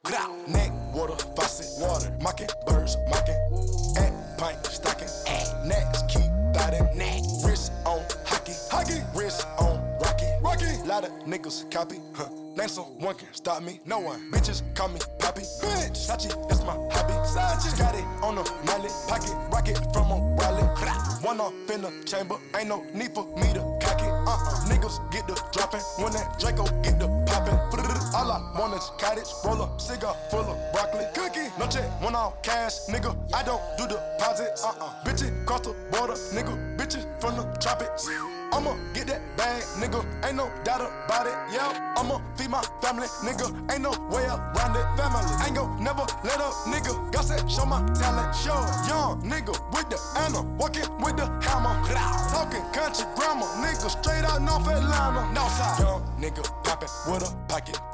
[0.49, 2.11] Neck, water, faucet, water.
[2.21, 2.33] My
[2.67, 3.35] birds mocking.
[3.97, 5.09] At pint stocking.
[5.27, 6.89] At next, keep biting.
[6.97, 7.30] Next.
[10.61, 10.89] Rocky.
[10.89, 11.97] Lot of niggas copy.
[12.15, 12.29] Huh.
[12.57, 13.81] Name someone can stop me.
[13.87, 14.31] No one.
[14.31, 15.43] Bitches call me Poppy.
[15.43, 15.97] Bitch.
[15.97, 17.15] Sachi, that's my hobby.
[17.25, 17.79] Sachi.
[17.79, 18.93] Got it on the mallet.
[19.09, 19.35] Pocket.
[19.53, 20.67] Rocket from a wallet.
[21.23, 22.37] One off in the chamber.
[22.59, 24.11] Ain't no need for me to cock it.
[24.11, 24.67] Uh-uh.
[24.69, 25.81] Niggas get the dropping.
[25.99, 27.55] When that Draco get the popping.
[28.15, 29.29] All I want is cottage.
[29.45, 29.81] Roll up.
[29.81, 31.05] Cigar full of broccoli.
[31.15, 31.49] Cookie.
[31.59, 31.89] No check.
[32.03, 32.87] One off cash.
[32.89, 33.17] Nigga.
[33.35, 34.65] I don't do deposits.
[34.65, 35.05] Uh-uh.
[35.05, 36.15] Bitches cross the border.
[36.35, 36.77] Nigga.
[36.77, 38.09] Bitches from the tropics.
[38.53, 40.05] I'ma get that bag, nigga.
[40.25, 41.35] Ain't no doubt about it.
[41.53, 43.47] Yeah, I'ma feed my family, nigga.
[43.73, 44.87] Ain't no way around it.
[44.97, 47.13] Family, ain't gon' never let up, nigga.
[47.13, 48.35] God said, show my talent.
[48.35, 48.59] Show
[48.89, 51.75] young nigga with the Anna, walking with the hammer.
[52.31, 53.89] Talking country grammar, nigga.
[53.91, 55.21] Straight out North Atlanta.
[55.35, 57.90] Northside, young nigga poppin' with a pocket.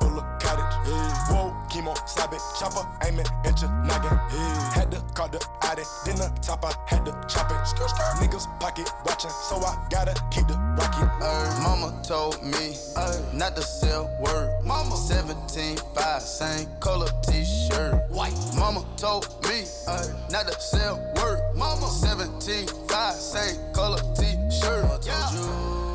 [0.87, 1.33] Yeah.
[1.33, 4.11] Whoa, chemo, it, chopper, aim it at your noggin.
[4.33, 4.72] Yeah.
[4.75, 7.57] Had to call the Audi, then the top, I had to chop it.
[7.66, 8.22] Skr, skr.
[8.22, 11.11] Niggas pocket watching, so I gotta keep the rocket.
[11.22, 14.64] Ay, mama told me ay, not to sell word.
[14.64, 18.09] Mama 17, 5, same color t-shirt.
[18.11, 18.38] White.
[18.57, 21.40] Mama told me ay, not to sell word.
[21.57, 24.85] Mama 17, 5, same color t-shirt.
[24.85, 25.86] Mama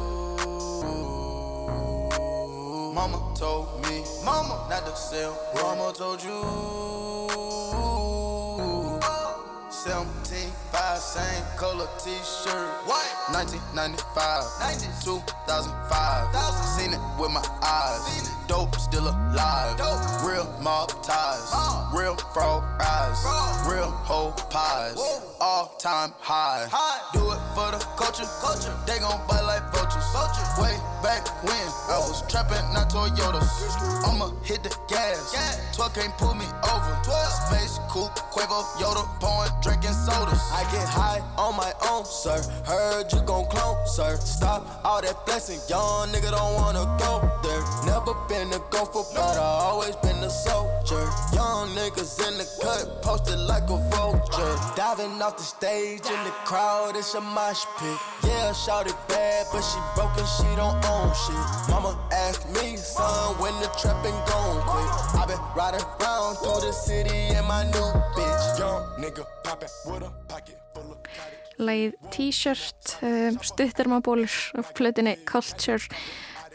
[2.94, 5.38] Mama told me, Mama not to sell.
[5.56, 6.42] Mama told you.
[9.70, 10.61] 17, 5,
[11.02, 12.70] same color t-shirt.
[12.86, 13.04] What?
[13.34, 16.32] 1995, 2005.
[16.78, 18.30] Seen it with my eyes.
[18.48, 19.78] Dope still alive.
[19.78, 20.28] Dope.
[20.28, 21.52] Real mob ties.
[21.94, 23.20] Real frog eyes.
[23.68, 24.98] Real whole pies.
[25.40, 26.68] All time high.
[26.70, 27.00] high.
[27.14, 28.28] Do it for the culture.
[28.40, 28.76] culture.
[28.86, 30.04] They gon' bite like vultures.
[30.60, 33.48] Way back when I was trapping, not Toyotas.
[34.06, 35.34] I'ma hit the gas.
[35.76, 36.94] 12 can't pull me over.
[37.04, 37.32] 12.
[37.48, 40.44] Space coupe, Quavo, Yoda, pouring, drinking sodas.
[40.52, 42.42] I get high on my own, sir.
[42.66, 44.18] Heard you gon' clone, sir.
[44.18, 47.64] Stop all that blessing, young nigga don't wanna go there.
[47.86, 51.06] Never been a gopher, but I always been a soldier.
[51.34, 54.56] Young niggas in the cut, posted like a vulture.
[54.76, 57.98] Diving off the stage in the crowd, it's a mosh pit.
[58.24, 61.70] Yeah, shout it bad, but she broken, she don't own shit.
[61.70, 64.92] Mama asked me, son, when the trapping gon' quit.
[65.22, 67.92] I been riding around through the city in my new
[68.82, 68.98] bitch.
[68.98, 71.42] Young nigga poppin' with a pocket full of cottage.
[71.62, 75.80] Lægið T-shirt, um, stuttarmabólur af plötinni Culture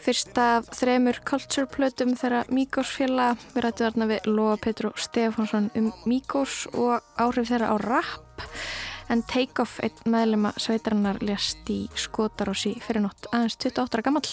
[0.07, 5.71] fyrst af þremur Culture plötum þegar Míkós félag við rættum þarna við Lóa Petru Stefánsson
[5.75, 8.45] um Míkós og áhrif þeirra á rap
[9.11, 14.25] en Take-Off, einn meðlema sveitarinnar lést í Skotarósi fyrir nótt aðeins 28 ára gammal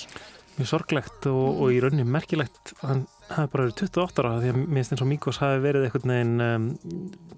[0.54, 4.52] Mjög sorglegt og, og í rauninni merkilegt að hann hafi bara verið 28 ára því
[4.52, 6.66] að mér finnst eins og Míkos hafi verið einhvern veginn um,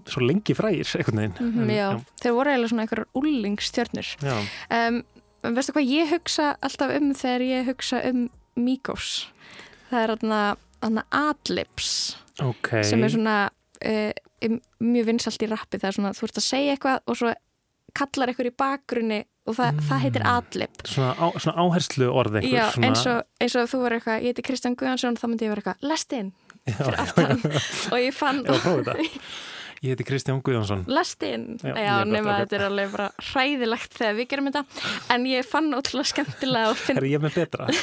[0.07, 1.37] svo lengi frægir einhvern veginn.
[1.41, 1.89] mm En, Já,
[2.23, 4.37] þeir voru eiginlega svona einhverjar úlingstjörnur Já,
[4.81, 5.01] um,
[5.47, 9.27] Veistu hvað ég hugsa alltaf um þegar ég hugsa um Míkos
[9.91, 11.91] það er þarna adlibs
[12.43, 12.73] ok.
[12.87, 14.13] sem er svona uh,
[14.85, 15.81] mjög vinsalt í rappi.
[15.81, 17.33] Það er svona, þú ert að segja eitthvað og svo
[17.97, 22.57] kallar eitthvað í bakgrunni og það, það heitir adlib Svona, á, svona áherslu orð einhver.
[22.59, 25.47] Já, svona, eins og, eins og þú verður eitthvað, ég heiti Kristján Guðansson þá myndi
[25.47, 26.33] ég vera eitthvað, lest inn
[26.67, 27.45] fyrir aftan
[27.95, 28.97] og ég fann þetta.
[29.85, 30.87] Ég heiti Kristján Guðjónsson.
[30.89, 34.63] lest inn, Já, já, ég nema þetta er alveg bara hræðilegt þegar við gerum þetta
[35.15, 37.67] en ég fann ótrúlega skemmtilega finn Er ég með betra?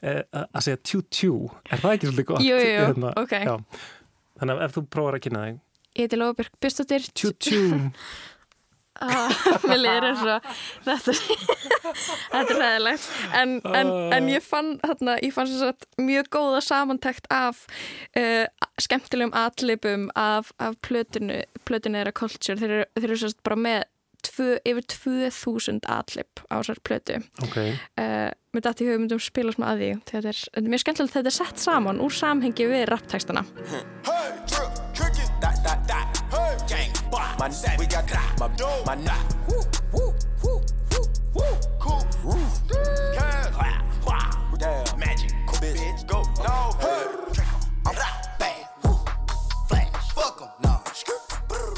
[0.00, 1.32] Eh, að segja tjú-tjú,
[1.68, 2.44] er það ekki svolítið gott?
[2.46, 3.34] Jú, jú, Hérna, ok.
[3.44, 3.56] já.
[4.40, 5.58] Þannig að ef þú prófar að kynna þig,
[5.98, 7.60] Ég heiti Lóabjörg Björnstóttir tjú-tjú,
[9.68, 10.48] Mér liður eins og
[10.86, 11.14] þetta,
[12.34, 13.06] þetta er ræðilegt
[13.40, 17.64] en, en, en ég fann þarna, ég fann satt mjög góða samantækt af
[18.18, 18.44] uh,
[18.80, 22.58] skemmtilegum atlipum af, af plötinu, plötinu er að culture.
[22.60, 23.80] Þeir eru, þeir eru satt bara með
[24.26, 27.20] tvö, yfir 2000 atlip á þessar plötu.
[27.44, 27.56] Ok.
[28.00, 29.90] uh, með dætt í hugmyndum spila smá að því.
[30.10, 33.44] Þetta er, þetta er mjög skemmtilegt að þetta er sett saman úr samhengi við rapptækstana
[33.70, 33.84] Hey,
[34.50, 34.69] drip,
[37.10, 38.04] my we got
[38.38, 39.24] my dope, my knot.
[39.48, 40.60] Woo, woo, woo,
[40.92, 41.56] woo, woo.
[41.78, 42.60] Cool, roof,
[43.16, 47.06] cash, wow, wow, damn, magic, cool bitch, go, no, hey,
[47.86, 48.96] I'm rap, bang, woo,
[49.68, 51.74] flash, fuck 'em, nah, skirt, brr.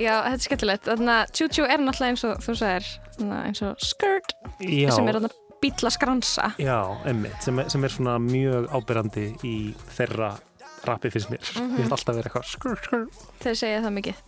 [0.00, 0.84] Já, þetta er skemmtilegt.
[0.88, 2.86] Þannig að Choo-Choo er náttúrulega eins og þú sagðir,
[3.18, 6.54] þarna eins og skirt Já, sem er þarna bíla skransa.
[6.58, 10.38] já, emmitt, sem, er- sem er svona mjög ábyrrandi í þeirra
[10.88, 11.42] rappi finnst mér.
[11.56, 11.70] Mhm.
[11.76, 13.08] Ég finnst alltaf verið eitthvað skur, skur.
[13.40, 14.22] Þeir segja það mikið.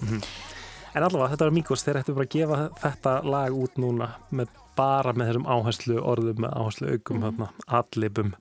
[0.95, 4.49] En allavega, þetta var Míkos, þeir ættu bara að gefa þetta lag út núna með
[4.77, 8.35] bara með þessum áherslu orðum, með áherslu aukum, mm allipum.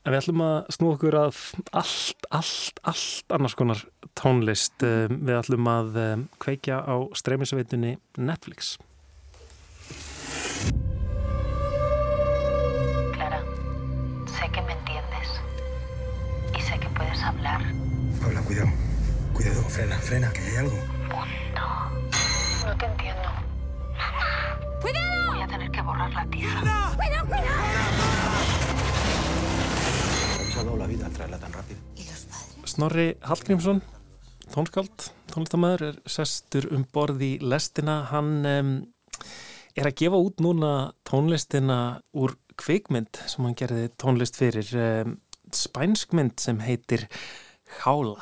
[0.00, 1.38] En við ætlum að snú okkur að
[1.76, 3.82] allt, allt, allt annars konar
[4.16, 4.80] tónlist.
[4.80, 8.78] Um, Við ætlum að um, kveikja á streymisveitunni Netflix.
[13.12, 13.42] Clara,
[14.38, 14.89] sé que me
[17.00, 17.62] puedes hablar.
[18.20, 18.68] Paula, cuidado.
[19.32, 20.76] Cuidado, frena, frena, que hay algo.
[22.66, 23.28] No te entiendo.
[24.82, 25.32] ¡Cuidado!
[25.32, 26.60] Voy a tener que borrar la tiza.
[26.96, 27.62] ¡Cuidado, cuidado!
[30.38, 31.80] Nos ha salvado la vida al traerla tan rápido.
[32.66, 33.80] Snorri Hallgrímsson,
[34.52, 38.04] tónskáld, tónlistamæður, er sestur um borð í lestina.
[38.12, 38.70] Hann um,
[39.74, 41.80] er að gefa út núna tónlistina
[42.12, 45.16] úr kvikmynd sem hann gerði tónlist fyrir um,
[45.58, 47.06] spænskmynd sem heitir
[47.80, 48.18] Hála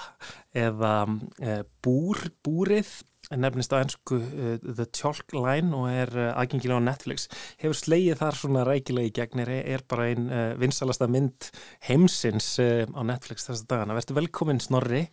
[0.56, 2.90] eða uh, Búr, Búrið
[3.36, 7.26] nefnist á ennsku uh, The Chalk Line og er uh, aðgengilega á Netflix.
[7.60, 11.50] Hefur slegið þar svona rækilega í gegnir, er, bara einn uh, vinsalasta mynd
[11.88, 13.96] heimsins á Netflix þessa dagana.
[13.98, 15.04] Verður velkominn Snorri.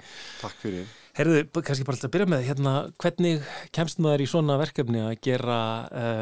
[0.41, 0.87] Takk fyrir.
[1.15, 3.43] Herðu, kannski bara alltaf að byrja með hérna, hvernig
[3.75, 5.59] kemst maður í svona verkefni að gera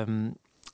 [0.05, 0.19] um,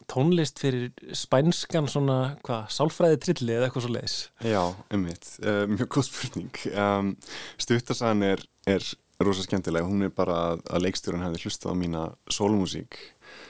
[0.09, 4.17] tónlist fyrir spænskan svona, hvað, sálfræði trilli eða eitthvað svo leiðis?
[4.45, 4.63] Já,
[4.95, 6.63] ummitt, uh, mjög góð spurning.
[6.73, 7.13] Um,
[7.61, 8.89] Stuttarsagan er, er
[9.23, 12.99] rosa skemmtilega, hún er bara að, að leikstjóran hefði hlustað á mína sólumúsík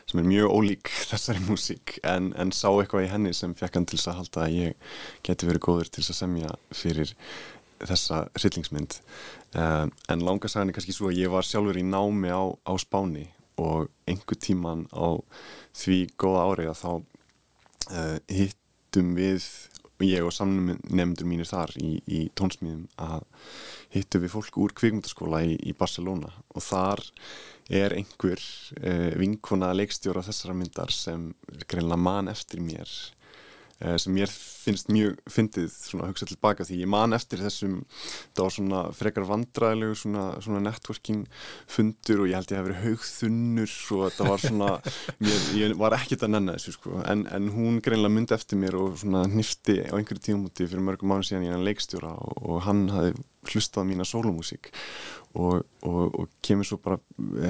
[0.09, 3.87] sem er mjög ólík þessari músík en, en sá eitthvað í henni sem fekk hann
[3.89, 4.93] til að halda að ég
[5.27, 7.13] geti verið góður til að semja fyrir
[7.79, 8.97] þessa hryllingsmynd
[9.55, 13.29] um, en langarsagan er kannski svo að ég var sjálfur í námi á, á Spáni
[13.59, 15.19] og einhver tíman á
[15.77, 19.45] því góða árið að þá uh, hittum við
[20.07, 23.25] ég og samnefndur mínir þar í, í tónsmíðum að
[23.95, 27.03] hittum við fólk úr kvikmyndaskóla í, í Barcelona og þar
[27.69, 28.41] er einhver
[28.79, 31.29] uh, vinkona leikstjóra þessara myndar sem
[31.67, 32.89] greinlega man eftir mér
[33.79, 37.77] sem mér finnst mjög fyndið svona að hugsa tilbaka því ég man eftir þessum
[38.35, 41.23] það var svona frekar vandræðilegu svona, svona networking
[41.69, 44.69] fundur og ég held ég hef verið haugþunnur og þetta var svona
[45.23, 46.99] mér, ég var ekkert að nenna þessu sko.
[47.09, 51.13] En, en hún greinlega myndi eftir mér og svona nýfti á einhverju tíumúti fyrir mörgum
[51.13, 53.15] mánu síðan ég er leikstjóra og, og hann hafi
[53.47, 54.71] hlustað mína sólumúsík
[55.37, 56.97] og, og, og kemur svo bara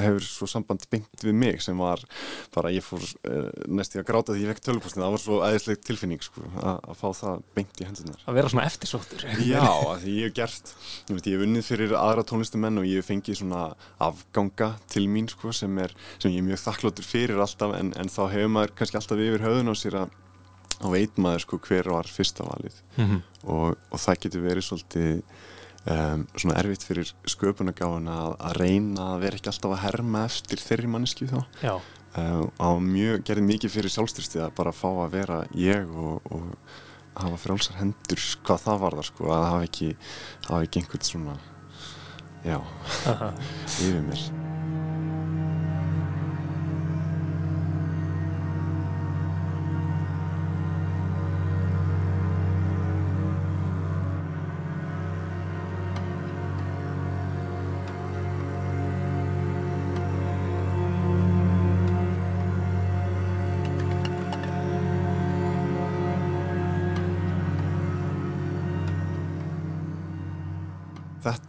[0.01, 2.01] hefur svo samband bengt við mig sem var
[2.53, 5.83] bara ég fór uh, næstu að gráta því ég vekk tölupostinu, það var svo aðeinsleg
[5.87, 9.25] tilfinning sko, að fá það bengt í hendunar Að vera svona eftirsóttur.
[9.47, 9.63] Já,
[10.03, 10.73] því ég hef gert
[11.07, 13.65] ég, hef unnið fyrir aðra tónlistumenn og ég hef fengið svona
[14.09, 18.11] afganga til mín sko, sem, er, sem ég er mjög þakkláttur fyrir alltaf en, en
[18.11, 20.17] þá hefur maður kannski alltaf yfir höfðun á sér að
[20.91, 22.75] veit maður sko hver var fyrsta valið.
[22.97, 23.23] Mm -hmm.
[23.55, 25.23] og, og það getur verið svolítið
[25.87, 30.59] Um, svona erfitt fyrir sköpunagáðuna að, að reyna að vera ekki alltaf að herma eftir
[30.59, 31.39] þeirri mannesku þá.
[32.19, 36.49] Um, á mjög, gerði mikið fyrir sjálfstyrstið að bara fá að vera ég og, og
[37.19, 39.89] hafa frálsar hendur hvað það var þar sko að hafa ekki
[40.49, 41.39] hafa ekki einhvern svona
[42.45, 42.59] já,
[43.79, 44.38] yfir mér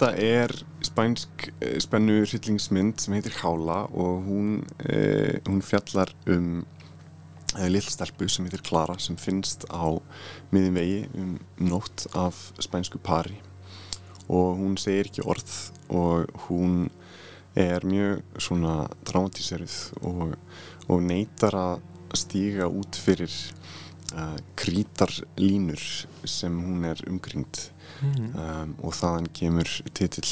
[0.01, 6.63] Þetta er spænsk eh, spennu hryllingsmynd sem heitir Hála og hún, eh, hún fjallar um
[7.59, 10.01] eh, lillstelpu sem heitir Klara sem finnst á
[10.57, 13.37] miðin vegi um nótt af spænsku pari.
[14.33, 15.53] Og hún segir ekki orð
[15.93, 16.89] og hún
[17.53, 20.33] er mjög svona dramatíseruð og,
[20.89, 21.85] og neytar að
[22.17, 23.37] stíga út fyrir
[24.17, 25.83] uh, krítarlínur
[26.29, 27.71] sem hún er umkringt
[28.01, 28.27] Mhm.
[28.39, 30.31] um, og þaðan kemur titill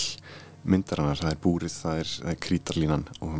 [0.64, 3.34] myndarinnar, það er búrið, það er, það er krítarlínan og,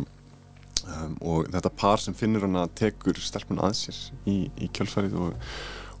[0.85, 3.97] um, og þetta par sem finnur hana tekur stelpun að sér
[4.29, 5.33] í, í kjölfarið og,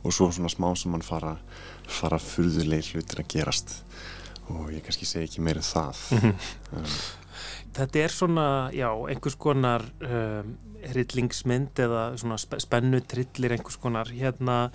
[0.03, 1.37] og svo svona smá sem hann fara,
[1.87, 3.79] fara furðuleg hlutir að gerast
[4.49, 6.35] og ég kannski segi ekki meira en það Mhm.
[6.77, 6.85] um,
[7.79, 10.57] Þetta er svona, já, einhvers konar um,
[10.91, 12.03] hryllingsmynd eða
[12.61, 14.69] spennu trillir einhvers konar hérna,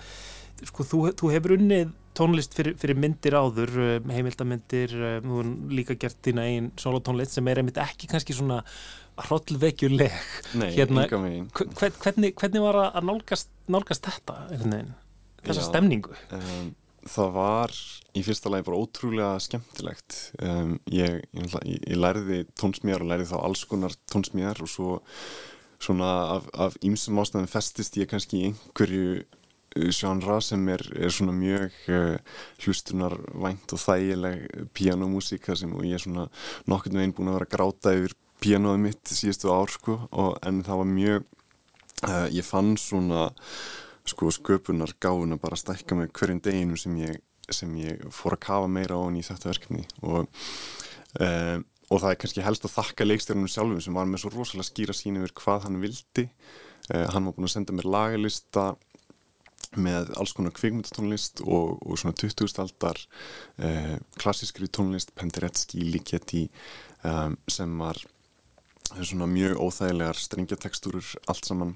[0.63, 5.73] sko, þú, þú hefur unnið tónlist fyrir, fyrir myndir áður, um, heimildamindir, um, þú hefur
[5.79, 8.61] líka gert þína einn solotónlist sem er einmitt ekki kannski svona
[9.25, 10.15] hrollvekjuleg.
[10.75, 16.15] Hérna, hvern, hvernig, hvernig var að nálgast, nálgast þetta, þessa Já, stemningu?
[16.35, 16.73] Um,
[17.09, 17.73] það var
[18.17, 23.31] í fyrsta lagi bara ótrúlega skemmtilegt um, ég, ég, ég, ég læriði tónsmíðar og læriði
[23.33, 24.95] þá alls konar tónsmíðar og svo
[25.81, 26.11] svona
[26.53, 31.79] af, ímsum ástæðum festist ég kannski í einhverju uh, genre sem er, er svona mjög
[31.91, 32.17] uh,
[32.63, 36.27] hlustunarvænt og þægileg píanómusík þar sem ég er svona
[36.71, 40.81] nokkurnu einn búin að vera gráta yfir píanóðu mitt síðustu ár sko og, en það
[40.83, 41.27] var mjög
[42.07, 43.29] uh, ég fann svona
[44.05, 48.67] sko sköpunar bara að stækka með hverjum deginu sem ég, sem ég fór að kafa
[48.69, 50.27] meira á hann í þetta verkefni og,
[51.19, 54.69] um, og það er kannski helst að þakka leikstjórnum sjálfum sem var með svo rosalega
[54.69, 58.65] skýra sín yfir hvað hann vildi uh, hann var búin að senda mér lagalista
[59.75, 62.45] með alls konar kvikmyndatónlist og, og svona 20.
[62.63, 62.99] aldar
[63.59, 66.45] uh, klassískri tónlist Penderecki, Ligeti
[67.03, 67.99] um, sem var
[68.95, 71.75] svona mjög óþægilegar strengjatekstúrur allt saman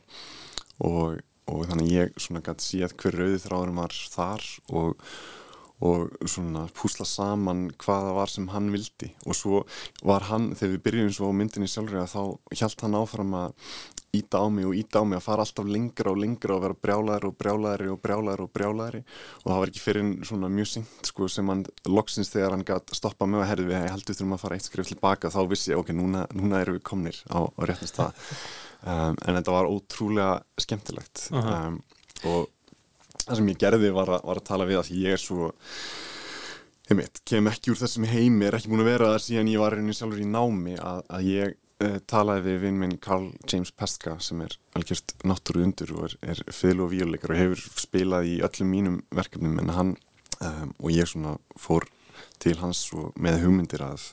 [0.86, 5.06] og og þannig ég svona gæti séð hver rauði þráðurum var þar og,
[5.80, 9.14] og svona púsla saman hvaða var sem hann vildi.
[9.26, 9.62] Og svo
[10.04, 12.22] var hann, þegar við byrjum svo á myndinni sjálfur þá
[12.60, 13.56] hjælt hann áfram að
[14.16, 16.78] íta á mig og íta á mig að fara alltaf lengra og lengra og vera
[16.84, 21.12] brjálæðri og brjálæðri og brjálæðri og brjálæðri og það var ekki fyrir svona mjög syngt
[21.12, 24.36] sko sem hann loksins þegar hann gæti stoppa mig og herði við, ég heldur þurfum
[24.36, 25.34] að fara eitt skrif tilbaka.
[25.34, 28.24] Þá vissi ég, ok, núna, núna erum við komnir á, á réttast það
[28.90, 31.28] um, en þetta var ótrúlega skemmtilegt.
[31.30, 31.84] Um,
[32.28, 32.50] og
[33.30, 35.50] það sem ég gerði var að, var að tala við að ég er svo
[36.98, 39.76] veit, kem ekki úr þessum heimi er ekki búin að vera það síðan ég var
[39.76, 41.56] rauninni sjálfur í námi að, að ég
[41.86, 46.18] uh, talaði við vinn minn Carl James Pestka sem er algjört náttúru undur og er,
[46.34, 49.96] er fylg og víuleikar og hefur spilað í öllum mínum verkefnum en hann
[50.42, 51.88] um, og ég svona fór
[52.42, 54.10] til hans og með hugmyndir að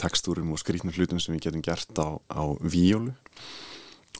[0.00, 3.16] tekstúrum og skrítnum hlutum sem við getum gert á, á víólu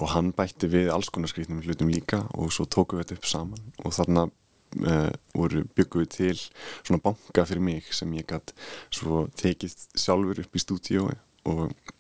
[0.00, 3.30] og hann bætti við alls konar skrítnum hlutum líka og svo tókum við þetta upp
[3.30, 3.62] saman.
[3.84, 8.54] Og þarna uh, voru byggum við til svona banka fyrir mig sem ég gætt
[8.94, 11.06] svo tekið sjálfur upp í stúdíu
[11.46, 11.94] og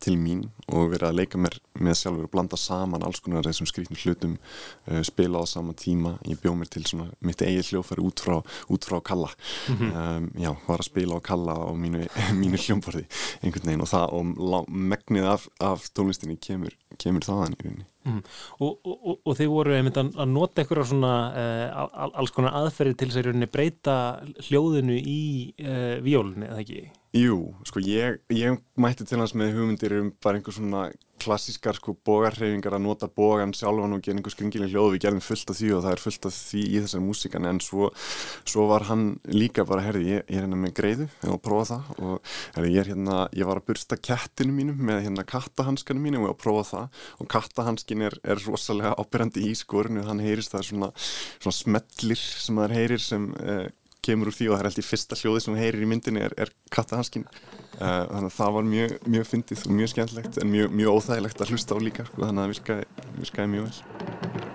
[0.00, 3.68] til mín og verið að leika mér með sjálfur og blanda saman alls konar þessum
[3.68, 4.36] skrítnum hlutum
[4.88, 8.38] uh, spila á sama tíma ég bjóð mér til svona mitt eigið hljófæri út frá,
[8.72, 9.30] út frá Kalla
[9.68, 9.90] Mhm.
[9.92, 12.06] um, já, var að spila á Kalla á mínu,
[12.42, 13.04] mínu hljómborði
[13.42, 18.18] einhvern veginn og það og megnið af, af tónlistinni kemur, kemur þaðan í rauninni Mm.
[18.60, 22.52] Og, og, og, og þið voru einmitt að, nota einhverja svona uh, al, alls konar
[22.58, 23.94] aðferði til þess að breyta
[24.44, 26.82] hljóðinu í uh, víólunni, eða ekki?
[27.14, 30.88] Jú, sko ég, ég mætti til hans með hugmyndir um bara einhver svona
[31.22, 34.96] klassískar sko bógarhreyfingar að nota bógan sjálfan og gera einhver skringileg hljóð.
[34.96, 37.60] Við gerðum fullt af því og það er fullt af því í þessari músikan en
[37.62, 37.90] svo,
[38.50, 41.92] svo var hann líka bara, herði, ég, ég er hérna með greiðu og prófa það.
[42.02, 46.26] Og herði, ég er hérna, ég var að bursta kettinu mínum með hérna kattahanskanu mínum
[46.26, 47.06] og að prófa það.
[47.22, 50.92] Og kattahanskin er, er rosalega ábyrjandi í skorinu, hann heyrist það er svona,
[51.38, 53.66] svona smellir sem það heyrir sem eh,
[54.04, 56.52] kemur úr því og það er alltaf fyrsta hljóði sem heyrir í myndinni er, er
[56.74, 60.98] kattahanskin uh, þannig að það var mjög, mjög fyndið og mjög skemmtilegt en mjög, mjög
[60.98, 64.53] óþægilegt að hlusta á líka sko, þannig að það virkaði, virkaði mjög vel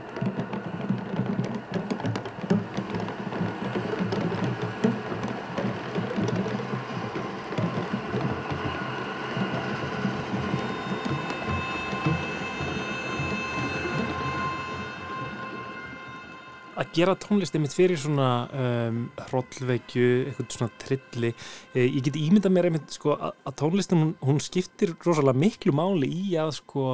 [16.89, 21.33] að gera tónlisti mitt fyrir svona um, hrollveikju, eitthvað svona trilli.
[21.75, 25.73] Eh, ég get ímyndað mér einmitt sko að, að tónlistin hún, hún skiptir rosalega miklu
[25.75, 26.85] máli í að sko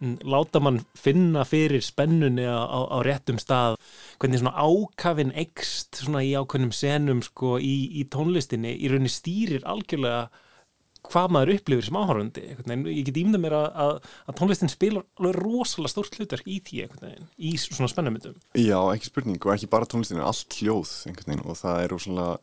[0.00, 3.78] mm, láta mann finna fyrir spennunni á, á, á réttum stað.
[4.20, 9.64] Hvernig svona ákafinn ekst svona í ákveðnum senum sko í, í tónlistinni í rauninni stýrir
[9.68, 10.28] algjörlega
[11.08, 14.72] hvað maður upplifir sem áhörfundi ég get ímyndað mér að, að, tónlistin
[15.20, 16.82] alveg rosalega stórt hlutverk í því
[17.36, 18.36] í svona spennumyndum.
[18.58, 20.92] Já, ekki spurning og ekki bara tónlistin, allt hljóð
[21.44, 22.36] og það er rosalega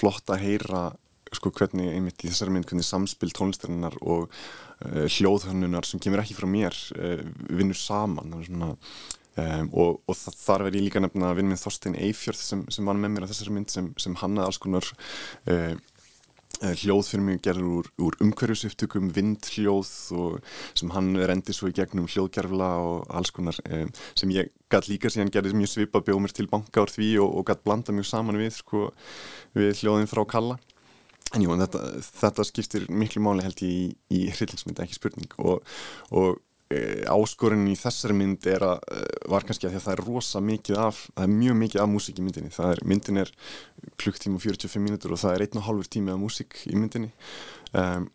[0.00, 0.82] flott að heyra
[1.30, 6.34] sko hvernig einmitt í þessari mynd hvernig samspil tónlistarinnar og uh, hljóðhönnunar sem kemur ekki
[6.34, 8.34] frá mér uh, vinnur saman.
[8.34, 8.74] Það svona
[9.38, 12.64] Um, og, og þa þar verð ég líka nefna að vinna minn Þorstein Eifjörð sem,
[12.74, 15.76] sem var með mér á þessari mynd sem, sem hannaði alls konar uh,
[16.60, 20.40] hljóð fyrir mig gerður úr, úr umhverjusupptökum, vindhljóð og
[20.78, 25.12] sem hann rendi svo í gegnum hljóðgerfla og alls konar um, sem ég gætt líka
[25.12, 28.10] síðan gerði mjög svipað bjóð mér til banka úr því og, og gætt blanda mjög
[28.10, 28.90] saman við, sko,
[29.56, 30.60] við hljóðin frá Kalla.
[31.30, 31.80] En jú, en þetta,
[32.18, 33.82] þetta skiptir miklu máli held ég í,
[34.18, 35.30] í hryllingsmynd, ekki spurning.
[35.38, 35.60] Og,
[36.10, 36.40] og
[37.10, 38.84] áskorinn í þessari mynd er að,
[39.32, 41.90] var kannski að því að það er rosa mikið af, það er mjög mikið af
[41.90, 43.32] músík í myndinni, það er, myndin er
[43.98, 47.10] klukktíma og 45 mínútur og það er einn og hálfur tími af músík í myndinni
[47.74, 48.06] um,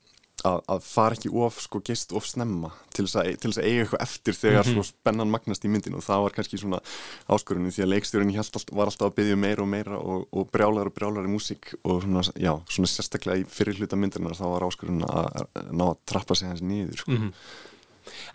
[0.46, 3.68] að, að fara ekki of sko gist of snemma til þess að, til þess að
[3.68, 4.74] eiga eitthvað eftir þegar mm -hmm.
[4.80, 6.82] svo spennan magnast í myndinu og það var kannski svona
[7.28, 8.34] áskorunni því að leikstjórun
[8.72, 12.04] var alltaf að byggja meira og meira og, og brjálar og brjálar í músík og
[12.04, 16.36] svona, já, svona sérstaklega í fyrir hluta myndinar þá var áskorunni að ná að trappa
[16.36, 17.12] sig hans niður sko.
[17.12, 17.34] mm -hmm.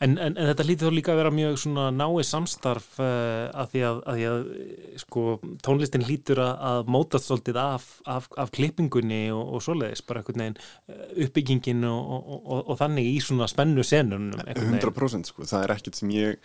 [0.00, 1.66] En, en, en þetta lítið þó líka að vera mjög
[1.96, 5.24] náið samstarf uh, að því að, að, að sko,
[5.64, 10.44] tónlistin lítur að, að mótast svolítið af, af, af klippingunni og, og svoleiðis, bara einhvern
[10.44, 16.00] veginn uppbyggingin og, og, og þannig í svona spennu senun 100% sko, það er ekkert
[16.00, 16.40] sem ég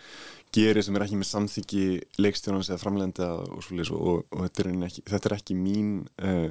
[0.54, 1.86] gerir sem er ekki með samþyggi
[2.22, 5.90] leikstjónans eða framlegenda og svoleiðis og þetta er ekki, þetta er ekki mín
[6.22, 6.50] uh,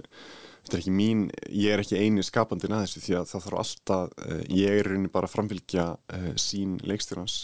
[0.66, 3.60] þetta er ekki mín, ég er ekki eini skapandin að þessu því að það þarf
[3.62, 7.44] alltaf, uh, ég er raunin bara að framfylgja uh, sín leikstjórnans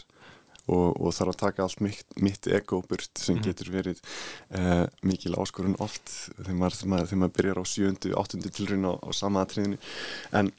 [0.72, 3.46] og, og þarf að taka allt mitt, mitt ego-burt sem mm.
[3.46, 4.02] getur verið
[4.58, 8.90] uh, mikil áskorun oft þegar maður, þegar maður, þegar maður byrjar á sjöndu, áttundu tilrun
[8.90, 9.80] á, á sama atriðinu
[10.38, 10.52] en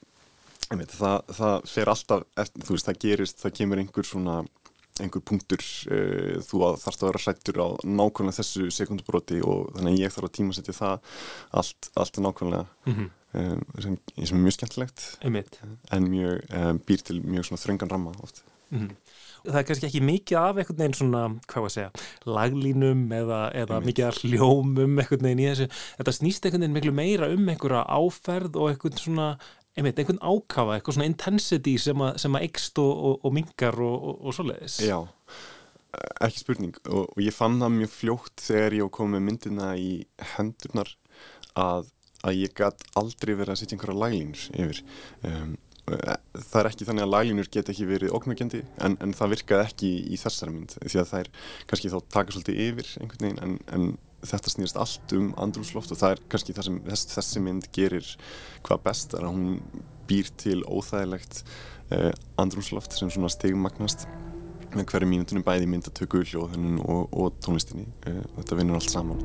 [0.72, 4.36] veit, það, það fer alltaf, þú veist, það gerist, það kemur einhver svona
[5.00, 10.04] einhver punktur uh, þú þarfst að vera hrættur á nákvæmlega þessu sekundubróti og þannig að
[10.04, 11.18] ég þarf að tímasetja það
[11.62, 13.10] allt, allt nákvæmlega mm -hmm.
[13.40, 15.60] um, sem, sem er mjög skemmtilegt Einmitt.
[15.90, 18.96] en mjög um, býr til mjög svona þröngan ramma oft mm -hmm.
[19.42, 21.90] Það er kannski ekki mikið af einhvern veginn svona, hvað var að segja,
[22.30, 25.66] laglínum eða, eða mikið af hljómum einhvern veginn í þessu.
[25.98, 29.28] Þetta snýst einhvern veginn miklu meira um einhverja áferð og einhvern svona
[29.78, 33.78] einmitt, einhvern ákafa, eitthvað svona intensity sem að, sem að ekst og, og, og mingar
[33.82, 34.78] og, og svoleiðis.
[34.84, 34.98] Já,
[36.24, 39.90] ekki spurning og ég fann það mjög fljótt þegar ég kom með myndina í
[40.34, 40.94] hendurnar
[41.58, 41.90] að,
[42.24, 44.82] að ég gæt aldrei verið að setja einhverja laglínur yfir.
[45.26, 49.66] Um, það er ekki þannig að laglínur get ekki verið oknugjendi en, en það virkaði
[49.66, 51.30] ekki í þessari mynd því að það er
[51.72, 53.88] kannski þá taka svolítið yfir einhvern veginn en, en
[54.22, 58.10] þetta snýrst allt um andrúsloft og það er kannski það sem þess, þessi mynd gerir
[58.66, 61.42] hvað best er að hún býr til óþægilegt
[61.94, 62.10] eh,
[62.40, 64.06] andrúsloft sem svona stigmagnast
[64.72, 67.84] með hverju mínutunum bæði myndatöku, hljóðunum og, og tónlistinni.
[68.08, 69.20] Eh, þetta vinnur allt saman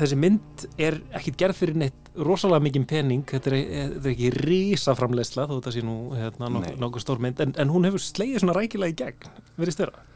[0.00, 3.56] þessi mynd er ekkit gerð fyrir neitt rosalega mikið pening, þetta er,
[3.94, 7.72] þetta er ekki rísaframlegsla þó þetta sé nú hérna, nokkuð nokku stór mynd, en, en
[7.72, 10.06] hún hefur slegið svona rækilega í gegn, verið störa?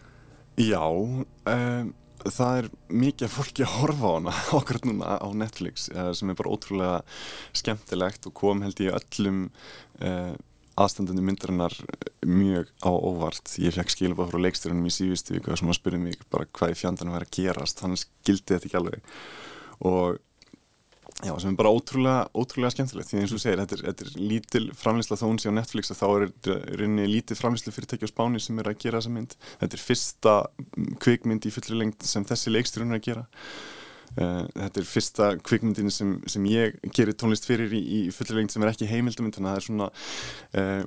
[0.61, 2.71] Já, um, það er
[3.03, 7.03] mikið fólki að horfa á hana okkur núna á Netflix uh, sem er bara ótrúlega
[7.57, 9.45] skemmtilegt og kom held ég öllum
[10.03, 10.33] uh,
[10.81, 11.75] aðstandandi myndarinnar
[12.25, 13.55] mjög á óvart.
[13.61, 16.79] Ég fekk skilabáð frá leikstjórnum í síðustu viku sem að spyrja mig bara hvað í
[16.81, 19.19] fjandarnu væri að gerast, hann skildi þetta ekki alveg
[19.89, 20.21] og
[21.23, 23.11] já, sem er bara ótrúlega, ótrúlega skemmtilegt.
[23.11, 25.93] Því eins og segir, þetta er, þetta er lítil framleysla þó hún sé á Netflix
[25.93, 26.25] að þá er
[26.81, 29.37] rauninni lítið framleyslu fyrirtæki á Spáni sem er að gera þessa mynd.
[29.61, 30.35] Þetta er fyrsta
[31.05, 33.29] kvikmynd í fullri lengt sem þessi leikstjórn er að gera.
[34.13, 38.53] Uh, þetta er fyrsta kvikmyndin sem, sem ég gerir tónlist fyrir í, í fullri lengt
[38.53, 39.87] sem er ekki heimildamind þannig að það er svona
[40.61, 40.83] uh,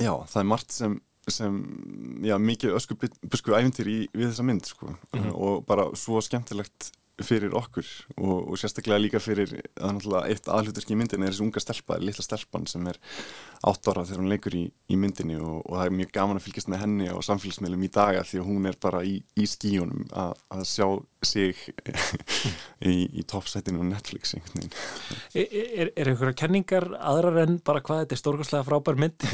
[0.00, 0.94] já, það er margt sem
[1.26, 1.56] sem,
[2.22, 2.94] já, mikið ösku
[3.26, 4.92] busku æfintir í við þessa mynd, sko.
[4.92, 5.32] Mm -hmm.
[5.34, 6.92] og bara svo skemmtilegt
[7.24, 7.86] fyrir okkur
[8.18, 12.24] og, og sérstaklega líka fyrir að eitt aðluturski í myndinni er þessi unga stelpa, litla
[12.24, 12.98] stelpan sem er
[13.66, 16.46] átt ára þegar hún leikur í, í myndinni og, og það er mjög gaman að
[16.46, 20.04] fylgjast með henni á samfélagsmiðlum í daga því að hún er bara í, í skíunum
[20.12, 20.86] að, að sjá
[21.26, 21.58] sig
[22.92, 24.74] í, í toppsætinu á Netflix einhvern veginn.
[25.34, 29.26] Er, er, er einhverja kenningar aðrar en bara hvað þetta er stórkastlega frábær mynd?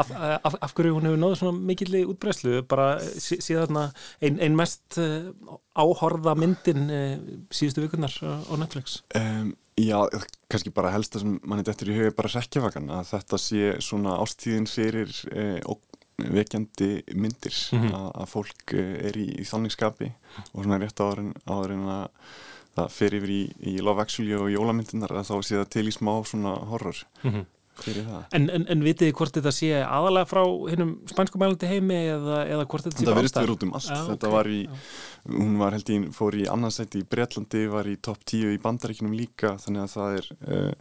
[0.00, 3.78] Af, af, af hverju hún hefur náðu svona mikilli útbreyslu bara síðan
[4.24, 5.30] einn ein mest eh,
[5.78, 7.16] áhorða myndin eh,
[7.54, 9.00] síðustu vikunar á Netflix.
[9.16, 9.96] Um, Já,
[10.50, 14.16] kannski bara helst sem mann er dættur í huga bara rekjavagan að þetta sé svona
[14.20, 15.60] ástíðin fyrir eh,
[16.28, 18.12] vekjandi myndir mm -hmm.
[18.14, 20.12] að, fólk er í, í þanningskapi
[20.52, 22.08] og svona rétt áður en að
[22.76, 23.40] það fer yfir í,
[23.72, 27.30] í Love Actually og jólamyndinar að þá sé það til í smá svona horror mm
[27.32, 27.44] -hmm.
[27.80, 28.24] fyrir það.
[28.38, 32.84] En, en, en vitið hvort þetta sé aðalega frá hinnum spænskumælandi heimi eða, eða hvort
[32.86, 33.06] þetta sé?
[33.06, 33.90] Það verist verið út um allt.
[33.90, 34.36] Ja, þetta okay.
[34.36, 34.60] var í,
[35.36, 39.16] hún var held í, fór í annarsætti í Breitlandi, var í topp 10 í bandaríkinum
[39.16, 40.72] líka þannig að það er uh,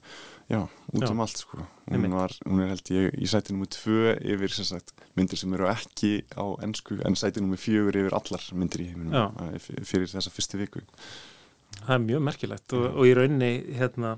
[0.49, 1.11] Já, út já.
[1.11, 1.61] um allt sko.
[1.91, 5.67] Hún, var, hún er held ég í sæti nummið tvö yfir sagt, myndir sem eru
[5.69, 10.57] ekki á ennsku en sæti nummið fjögur yfir allar myndir í heiminum fyrir þessa fyrstu
[10.57, 10.81] viku.
[11.83, 14.15] Það er mjög merkilegt og, og í rauninni hérna,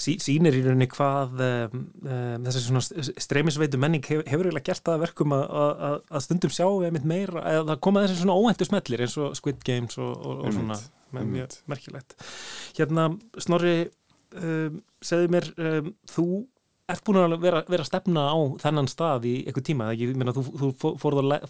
[0.00, 4.88] sí, sínir í rauninni hvað um, um, þessi svona streymisveitu menning hef, hefur eiginlega gert
[4.88, 8.70] það verkum að, að, að stundum sjá eða meira, að það koma þessi svona óhendu
[8.70, 10.80] smellir eins og Squid Games og, og, og svona
[11.12, 12.16] mjög merkilegt.
[12.80, 13.90] Hérna Snorri
[14.36, 16.28] um, segðu mér, um, þú
[16.88, 20.12] ert búin að vera, vera að stefna á þennan stað í eitthvað tíma, ekki?
[20.16, 20.72] Meina, þú, þú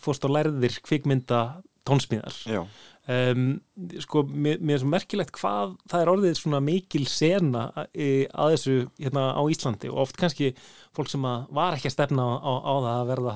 [0.03, 1.43] fórst á lærðir kvikmynda
[1.89, 2.39] tónsmíðar.
[2.49, 2.63] Já.
[3.09, 3.63] Um,
[4.05, 7.87] sko, mér, mér er svo merkilegt hvað það er orðið svona mikil sena að,
[8.29, 10.51] að þessu hérna á Íslandi og oft kannski
[10.93, 13.35] fólk sem var ekki að stefna á, á, á það að verða,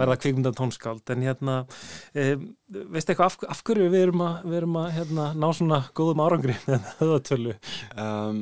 [0.00, 2.48] verða kvikmyndan tónskáld en hérna um,
[2.94, 6.24] veistu eitthvað af, af hverju við erum að, við erum að hérna, ná svona góðum
[6.24, 7.58] árangri með það tölu
[7.92, 8.40] um,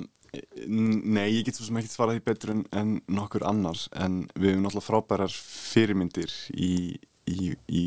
[0.68, 4.54] Nei, ég get svo sem ekki svarað því betur en, en nokkur annars en við
[4.54, 6.72] hefum náttúrulega frábærar fyrirmyndir í,
[7.28, 7.84] í, í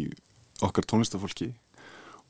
[0.65, 1.51] okkar tónlistafólki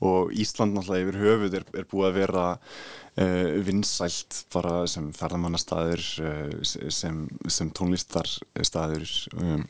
[0.02, 6.02] og Ísland náttúrulega yfir höfuð er, er búið að vera uh, vinsælt bara sem ferðamannastæður
[6.24, 9.06] uh, sem, sem tónlistarstæður
[9.38, 9.66] um,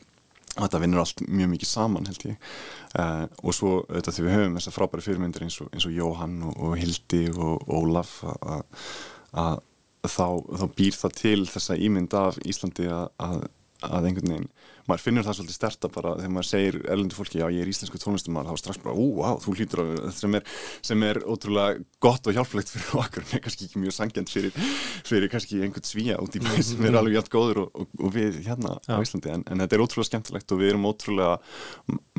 [0.53, 2.49] þetta vinnur allt mjög mikið saman held ég.
[2.93, 6.39] Uh, og svo þetta þegar við höfum þessar frábæri fyrirmyndir eins og, eins og Jóhann
[6.49, 9.61] og, og Hildi og Ólaf að
[10.03, 10.27] þá,
[10.59, 13.43] þá býr það til þessa ímynd af Íslandi að, að,
[13.87, 14.51] að einhvern veginn
[14.83, 17.99] maður finnur það svolítið sterta bara þegar maður segir erlendu fólki já ég er íslensku
[18.01, 20.49] tónlistumar þá strax bara ú, wow, þú hlýtur að sem er,
[20.83, 24.59] sem er ótrúlega gott og hjálplegt fyrir okkur en kannski ekki mjög sangjant fyrir,
[25.07, 28.15] fyrir kannski einhvern svíja út í bæ sem er alveg hjátt góður og, og, og
[28.17, 28.97] við hérna já.
[28.99, 31.37] á Íslandi en, en þetta er ótrúlega skemmtilegt og við erum ótrúlega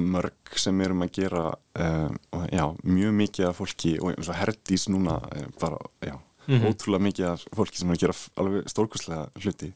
[0.00, 4.88] mörg sem erum að gera um, já, mjög mikið af fólki og eins og herdís
[4.88, 6.16] núna eh, bara, já
[6.46, 6.68] mm -hmm.
[6.68, 9.72] ótrúlega mikið af fólki sem er að gera alveg stórkurslega hluti.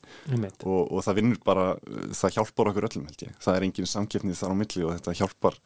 [0.65, 1.67] Og, og það vinnur bara,
[2.13, 5.19] það hjálpar okkur öllum held ég, það er engin samkeppnið þar á milli og þetta
[5.19, 5.59] hjálpar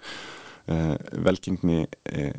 [0.69, 2.33] uh, velgengni uh,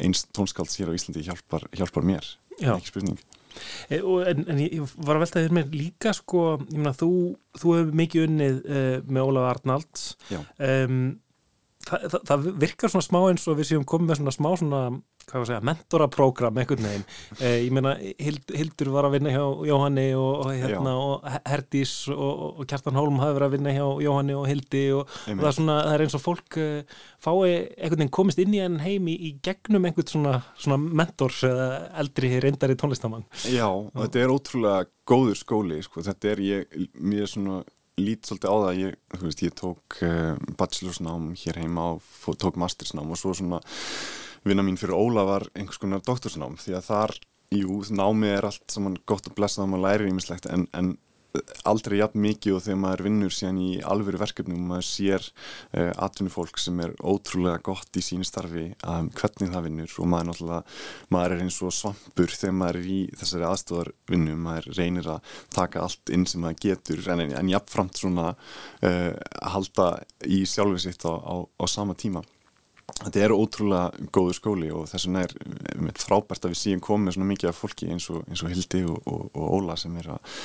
[0.00, 2.24] eins tónskáld sér á Íslandi hjálpar, hjálpar mér,
[2.60, 2.76] Já.
[2.76, 3.18] ekki spurning.
[3.90, 7.10] E, en, en ég var að velta þér með líka sko, ég meina þú
[7.58, 10.06] þú hefur mikið unnið uh, með Ólaf Arnalds.
[10.58, 11.20] Um,
[11.88, 14.82] það, það, það virkar svona smá eins og við séum komið með svona smá svona
[15.30, 17.04] hvað var að segja, mentoraprógram einhvern veginn,
[17.44, 21.94] eh, ég meina Hild, Hildur var að vinna hjá Jóhanni og, og, hérna, og Herdís
[22.14, 25.56] og, og Kjartan Hólm hafi verið að vinna hjá Jóhanni og Hildi og það er,
[25.58, 29.10] svona, það er eins og fólk eh, fái einhvern veginn komist inn í enn heim
[29.12, 31.68] í, gegnum einhvern svona, svona mentors eða
[32.02, 36.04] eldri reyndari tónlistamann Já, og þetta er ótrúlega góður skóli, sko.
[36.06, 37.62] þetta er ég, mér er svona
[38.04, 43.12] lít svolítið á það, ég, veist, ég tók uh, bachelorsnám hér heima og tók mastersnám
[43.12, 43.60] og svo svona
[44.46, 47.14] vinna mín fyrir Óla var einhvers konar doktorsnám því að þar,
[47.54, 50.94] jú, námið er allt saman gott að blessa það og maður lærir ímislegt en, en
[51.68, 55.92] aldrei jafn mikið og þegar maður vinnur síðan í alvöru verkefnum og maður sér uh,
[56.06, 60.80] atvinnufólk sem er ótrúlega gott í sínu starfi um, hvernig það vinnur og maður náttúrulega,
[61.14, 65.86] maður er eins og svampur þegar maður er í þessari aðstofarvinnu maður reynir að taka
[65.86, 69.14] allt inn sem maður getur en, en jafnframt svona uh,
[69.54, 69.92] halda
[70.26, 72.24] í sjálfið sitt á, á, á sama tíma
[73.00, 75.34] Þetta er ótrúlega góður skóli og þess vegna er
[75.80, 78.82] mitt frábært að við síðan komum svona mikið af fólki eins og, eins og Hildi
[78.90, 80.36] og, og, og Óla sem, er að,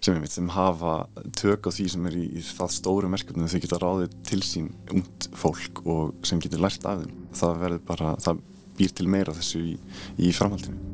[0.00, 0.94] sem, er mitt, sem hafa
[1.36, 4.70] tök á því sem er í, í það stóru merkjum þau geta ráðið til sín
[4.94, 7.14] ungd fólk og sem getur lært af þeim.
[7.42, 8.44] Það verður bara, það
[8.78, 9.76] býr til meira þessu í,
[10.22, 10.84] í framhaldinu.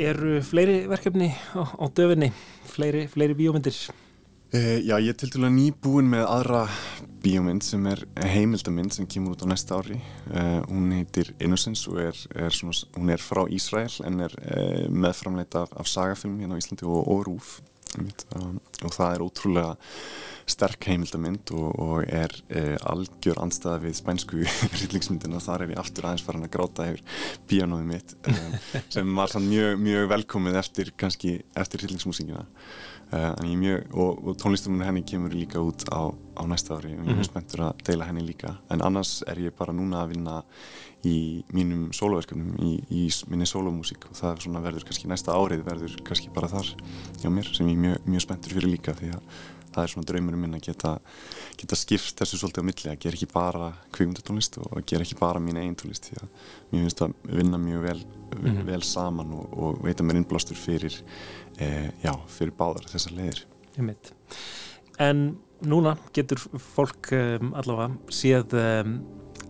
[0.00, 2.30] Eru fleiri verkefni á, á döfinni,
[2.72, 3.76] fleiri, fleiri bíómyndir?
[4.50, 6.64] Uh, já, ég er til dæla nýbúin með aðra
[7.22, 8.00] bíómynd sem er
[8.32, 10.00] heimildamind sem kemur út á næsta ári.
[10.26, 14.88] Uh, hún heitir Innocence og er, er svona, hún er frá Ísrael en er uh,
[14.90, 17.60] meðframleita af, af sagafilm hérna á Íslandi og, og Rúf.
[18.00, 19.70] Um, og það er ótrúlega
[20.50, 22.34] sterk heimildamind og, og er
[22.86, 24.42] algjör anstæða við spænsku
[24.80, 25.38] rillingsmyndina.
[25.46, 27.06] Þar er ég aftur aðeins farin að gráta yfir
[27.46, 28.54] bíónóðið mitt um,
[28.90, 31.86] sem var mjög, mjög velkomið eftir, eftir
[33.10, 33.34] rillingsmúsingina.
[33.40, 36.98] Uh, mjög, og, og tónlistumunni henni kemur líka út á, á næsta ári og ég
[36.98, 37.26] er mjög mhm.
[37.26, 40.42] spenntur að deila henni líka en annars er ég bara núna að vinna
[41.04, 46.30] í mínum soloverkefnum í, í minni solomúsík og það verður kannski næsta árið verður kannski
[46.34, 46.74] bara þar
[47.22, 49.22] hjá mér sem ég er mjög, mjög spenntur fyrir líka því að
[49.74, 50.94] það er svona draumurum minn að geta,
[51.60, 55.18] geta skipt þessu svolítið á milli að gera ekki bara kvíkundatónlist og að gera ekki
[55.20, 58.64] bara mín einn tónlist því að mér finnst að vinna mjög vel, mm -hmm.
[58.70, 61.02] vel saman og, og veita mér innblástur fyrir
[61.58, 63.46] e, já, fyrir báðar þessar leiðir.
[64.98, 69.00] En núna getur fólk um, allavega séð um,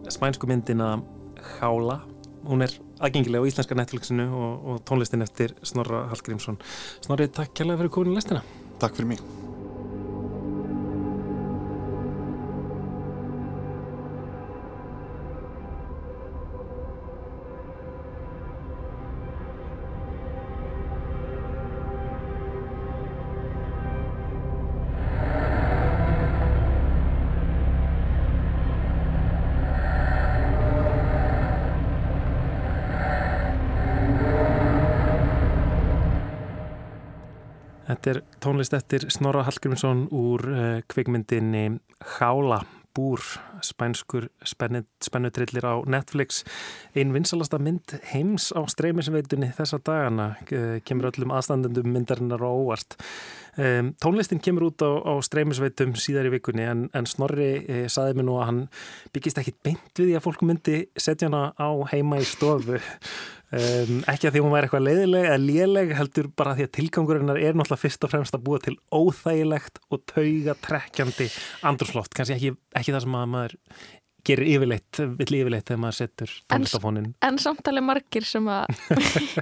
[0.08, 1.02] spænsku myndina
[1.60, 2.02] Hála,
[2.44, 6.60] hún er aðgengilega á íslenska Netflixinu og, og tónlistin eftir Snorra Hallgrímsson.
[7.00, 8.44] Snorri, takk kærlega fyrir komin í lestina.
[8.80, 9.39] Takk fyrir mig
[38.60, 41.80] tónlist eftir Snorra Hallgrímsson úr uh, kvikmyndinni
[42.18, 42.58] Hála
[42.92, 43.22] búr,
[43.64, 46.42] spænskur spennutrillir á Netflix.
[46.92, 52.98] Einn vinsalasta mynd heims á streymisveitunni þessa dagana uh, kemur öllum aðstandendum myndarinnar á óvart.
[53.56, 58.18] Um, tónlistin kemur út á, á streymisveitum síðar í vikunni en, en Snorri uh, saði
[58.18, 58.62] mér nú að hann
[59.16, 62.76] byggist ekkit beint við því að fólk myndi setja hana á heima í stofu
[63.50, 67.38] Um, ekki að því hún væri eitthvað leiðileg eða léleg heldur bara því að tilgangurinnar
[67.40, 71.26] er náttúrulega fyrst og fremst að búa til óþægilegt og tauga trekkjandi
[71.66, 73.56] andurslótt, kannski ekki, ekki það sem að maður
[74.30, 78.70] gerir yfirleitt, vill yfirleitt þegar maður setur tónlistafónin En, en samtalið margir sem að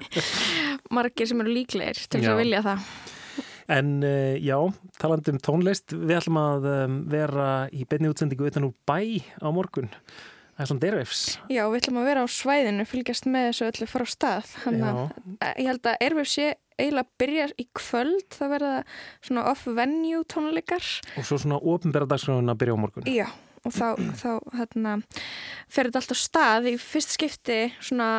[0.98, 2.88] margir sem eru líklegir til þess að vilja það.
[3.68, 4.56] En uh, já,
[4.96, 9.48] talandi um tónlist, við ætlum að um, vera í beinni útsendingu utan úr bæ á
[9.52, 9.92] morgun.
[10.58, 11.36] Er svona derveifs.
[11.46, 14.48] Já, við ætlum að vera á svæðinu, fylgjast með þessu öllu fara á stað.
[14.64, 15.02] Þannig að
[15.38, 16.46] eh, ég held að Airwave sé
[16.78, 18.72] eiginlega að byrja í kvöld, það verða
[19.28, 20.88] svona off-venue tónleikar.
[21.18, 23.08] Og svo svona ofinbæra dagskráðun að byrja á morgun.
[23.10, 23.26] Já,
[23.62, 23.86] og þá,
[24.18, 24.28] þá
[24.58, 24.96] hérna,
[25.70, 28.10] fer þetta alltaf stað í fyrst skipti svona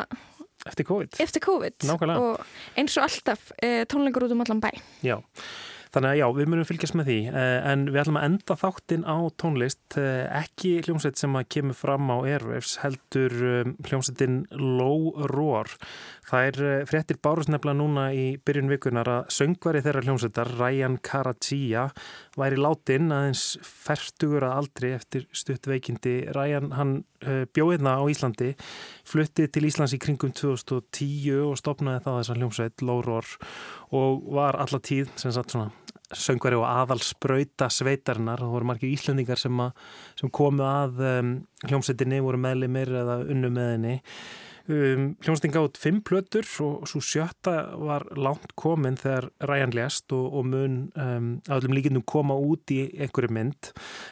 [0.68, 1.20] Eftir COVID.
[1.24, 1.76] eftir COVID.
[1.88, 2.20] Nákvæmlega.
[2.20, 4.68] Og eins og alltaf e, tónleikar út um allan bæ.
[5.04, 5.16] Já,
[5.94, 9.06] þannig að já, við munum fylgjast með því eh, en við ætlum að enda þáttinn
[9.10, 15.10] á tónlist eh, ekki hljómsveit sem að kemur fram á Airwaves heldur um, hljómsveitin Low
[15.32, 15.72] Roar.
[16.30, 21.00] Það er eh, fréttir bárust nefnilega núna í byrjun vikunar að söngvari þeirra hljómsveitar Ryan
[21.02, 21.88] Karadziya
[22.38, 26.20] væri látin aðeins ferstugur að aldri eftir stutt veikindi.
[26.36, 27.00] Ryan hann
[27.52, 28.54] bjóðina á Íslandi
[29.04, 33.28] fluttið til Íslands í kringum 2010 og stopnaði það þessa hljómsveit Low Roar
[33.92, 35.68] og var alla tíð sem sagt svona
[36.16, 38.42] söngvari og aðalspröyta sveitarinnar.
[38.42, 39.64] Og það voru margir íslendingar sem,
[40.20, 41.34] sem komu að um,
[41.66, 43.98] hljómsveitinni, voru meðlimir eða unnu með henni
[44.68, 50.26] um, hljómsveitin gátt fimm plötur og svo sjötta var langt komin þegar Ryan lést og,
[50.40, 53.70] og mun um, að öllum líkindum koma út í einhverju mynd.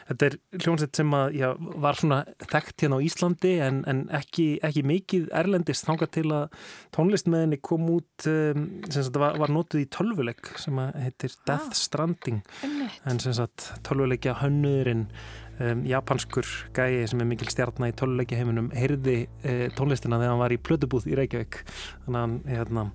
[0.09, 1.49] Þetta er hljómsveit sem að, já,
[1.85, 6.57] var svona þekkt hérna á Íslandi en, en ekki, ekki mikið erlendist þangað til að
[6.95, 10.97] tónlist með henni kom út um, sem sagt var, var notuð í tölvuleik sem að
[11.05, 12.41] heitir Death Stranding.
[12.63, 13.01] Einmitt.
[13.07, 15.07] en sem sagt tölvuleikja hönnuðurinn
[15.59, 20.43] um, japanskur gæi sem er mikil stjarnar í tölvuleikja heiminum heyrði uh, tónlistina þegar hann
[20.43, 21.61] var í plötubúð í Reykjavík.
[22.05, 22.85] Þannig að hann hérna,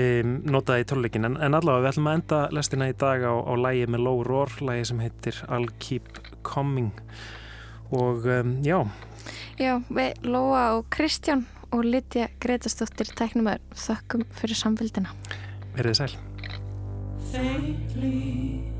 [0.00, 3.34] um, notaði í tölvuleikin en, en allavega við ætlum að enda lestina í dag á,
[3.34, 6.92] á lægi með Low Roar lægi sem heitir I'll Keep Coming.
[7.92, 8.78] Og um, já.
[9.60, 15.14] Já, við Lóa og Kristján og Lydia Gretastóttir tæknumar þökkum fyrir samfélgina.
[15.76, 15.94] verið
[17.32, 18.71] sæl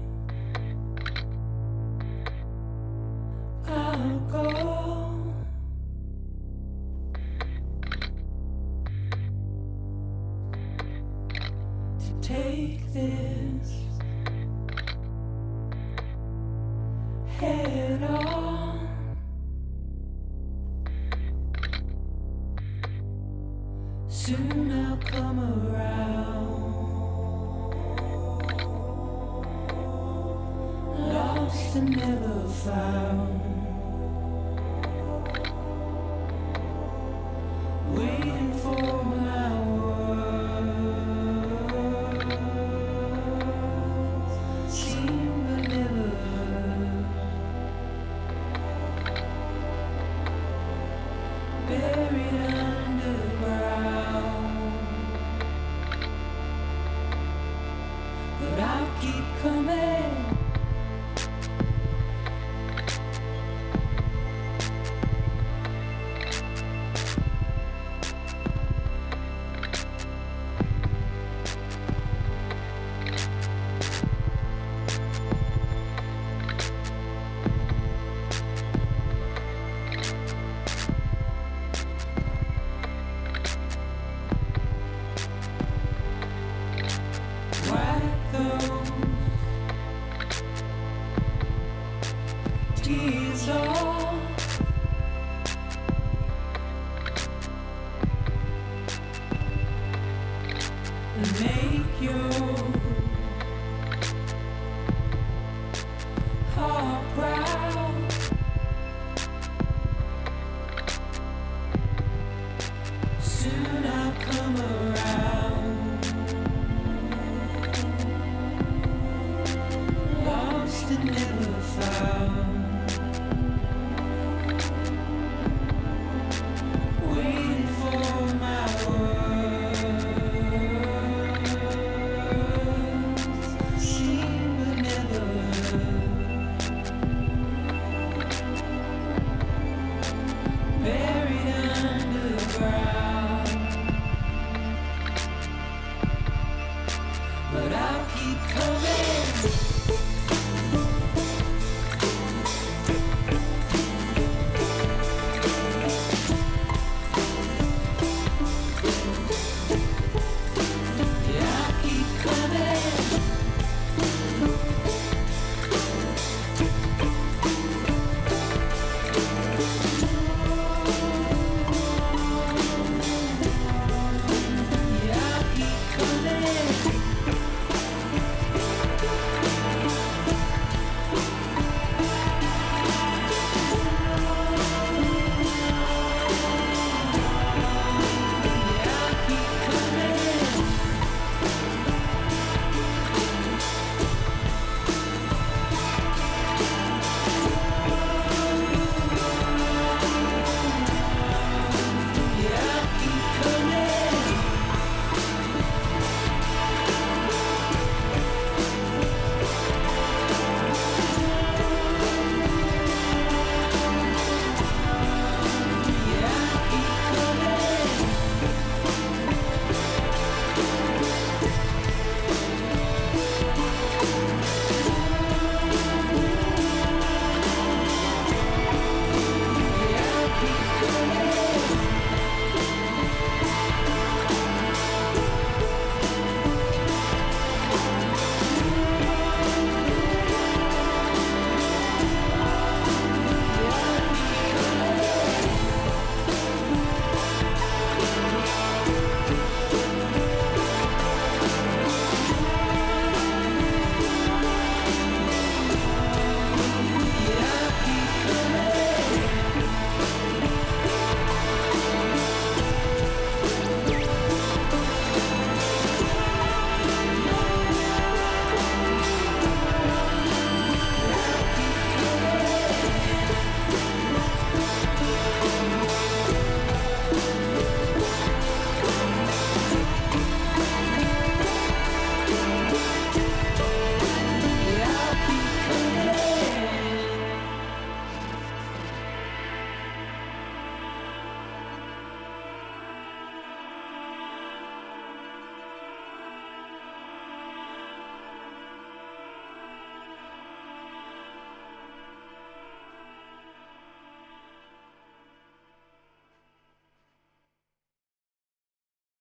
[101.40, 102.41] make you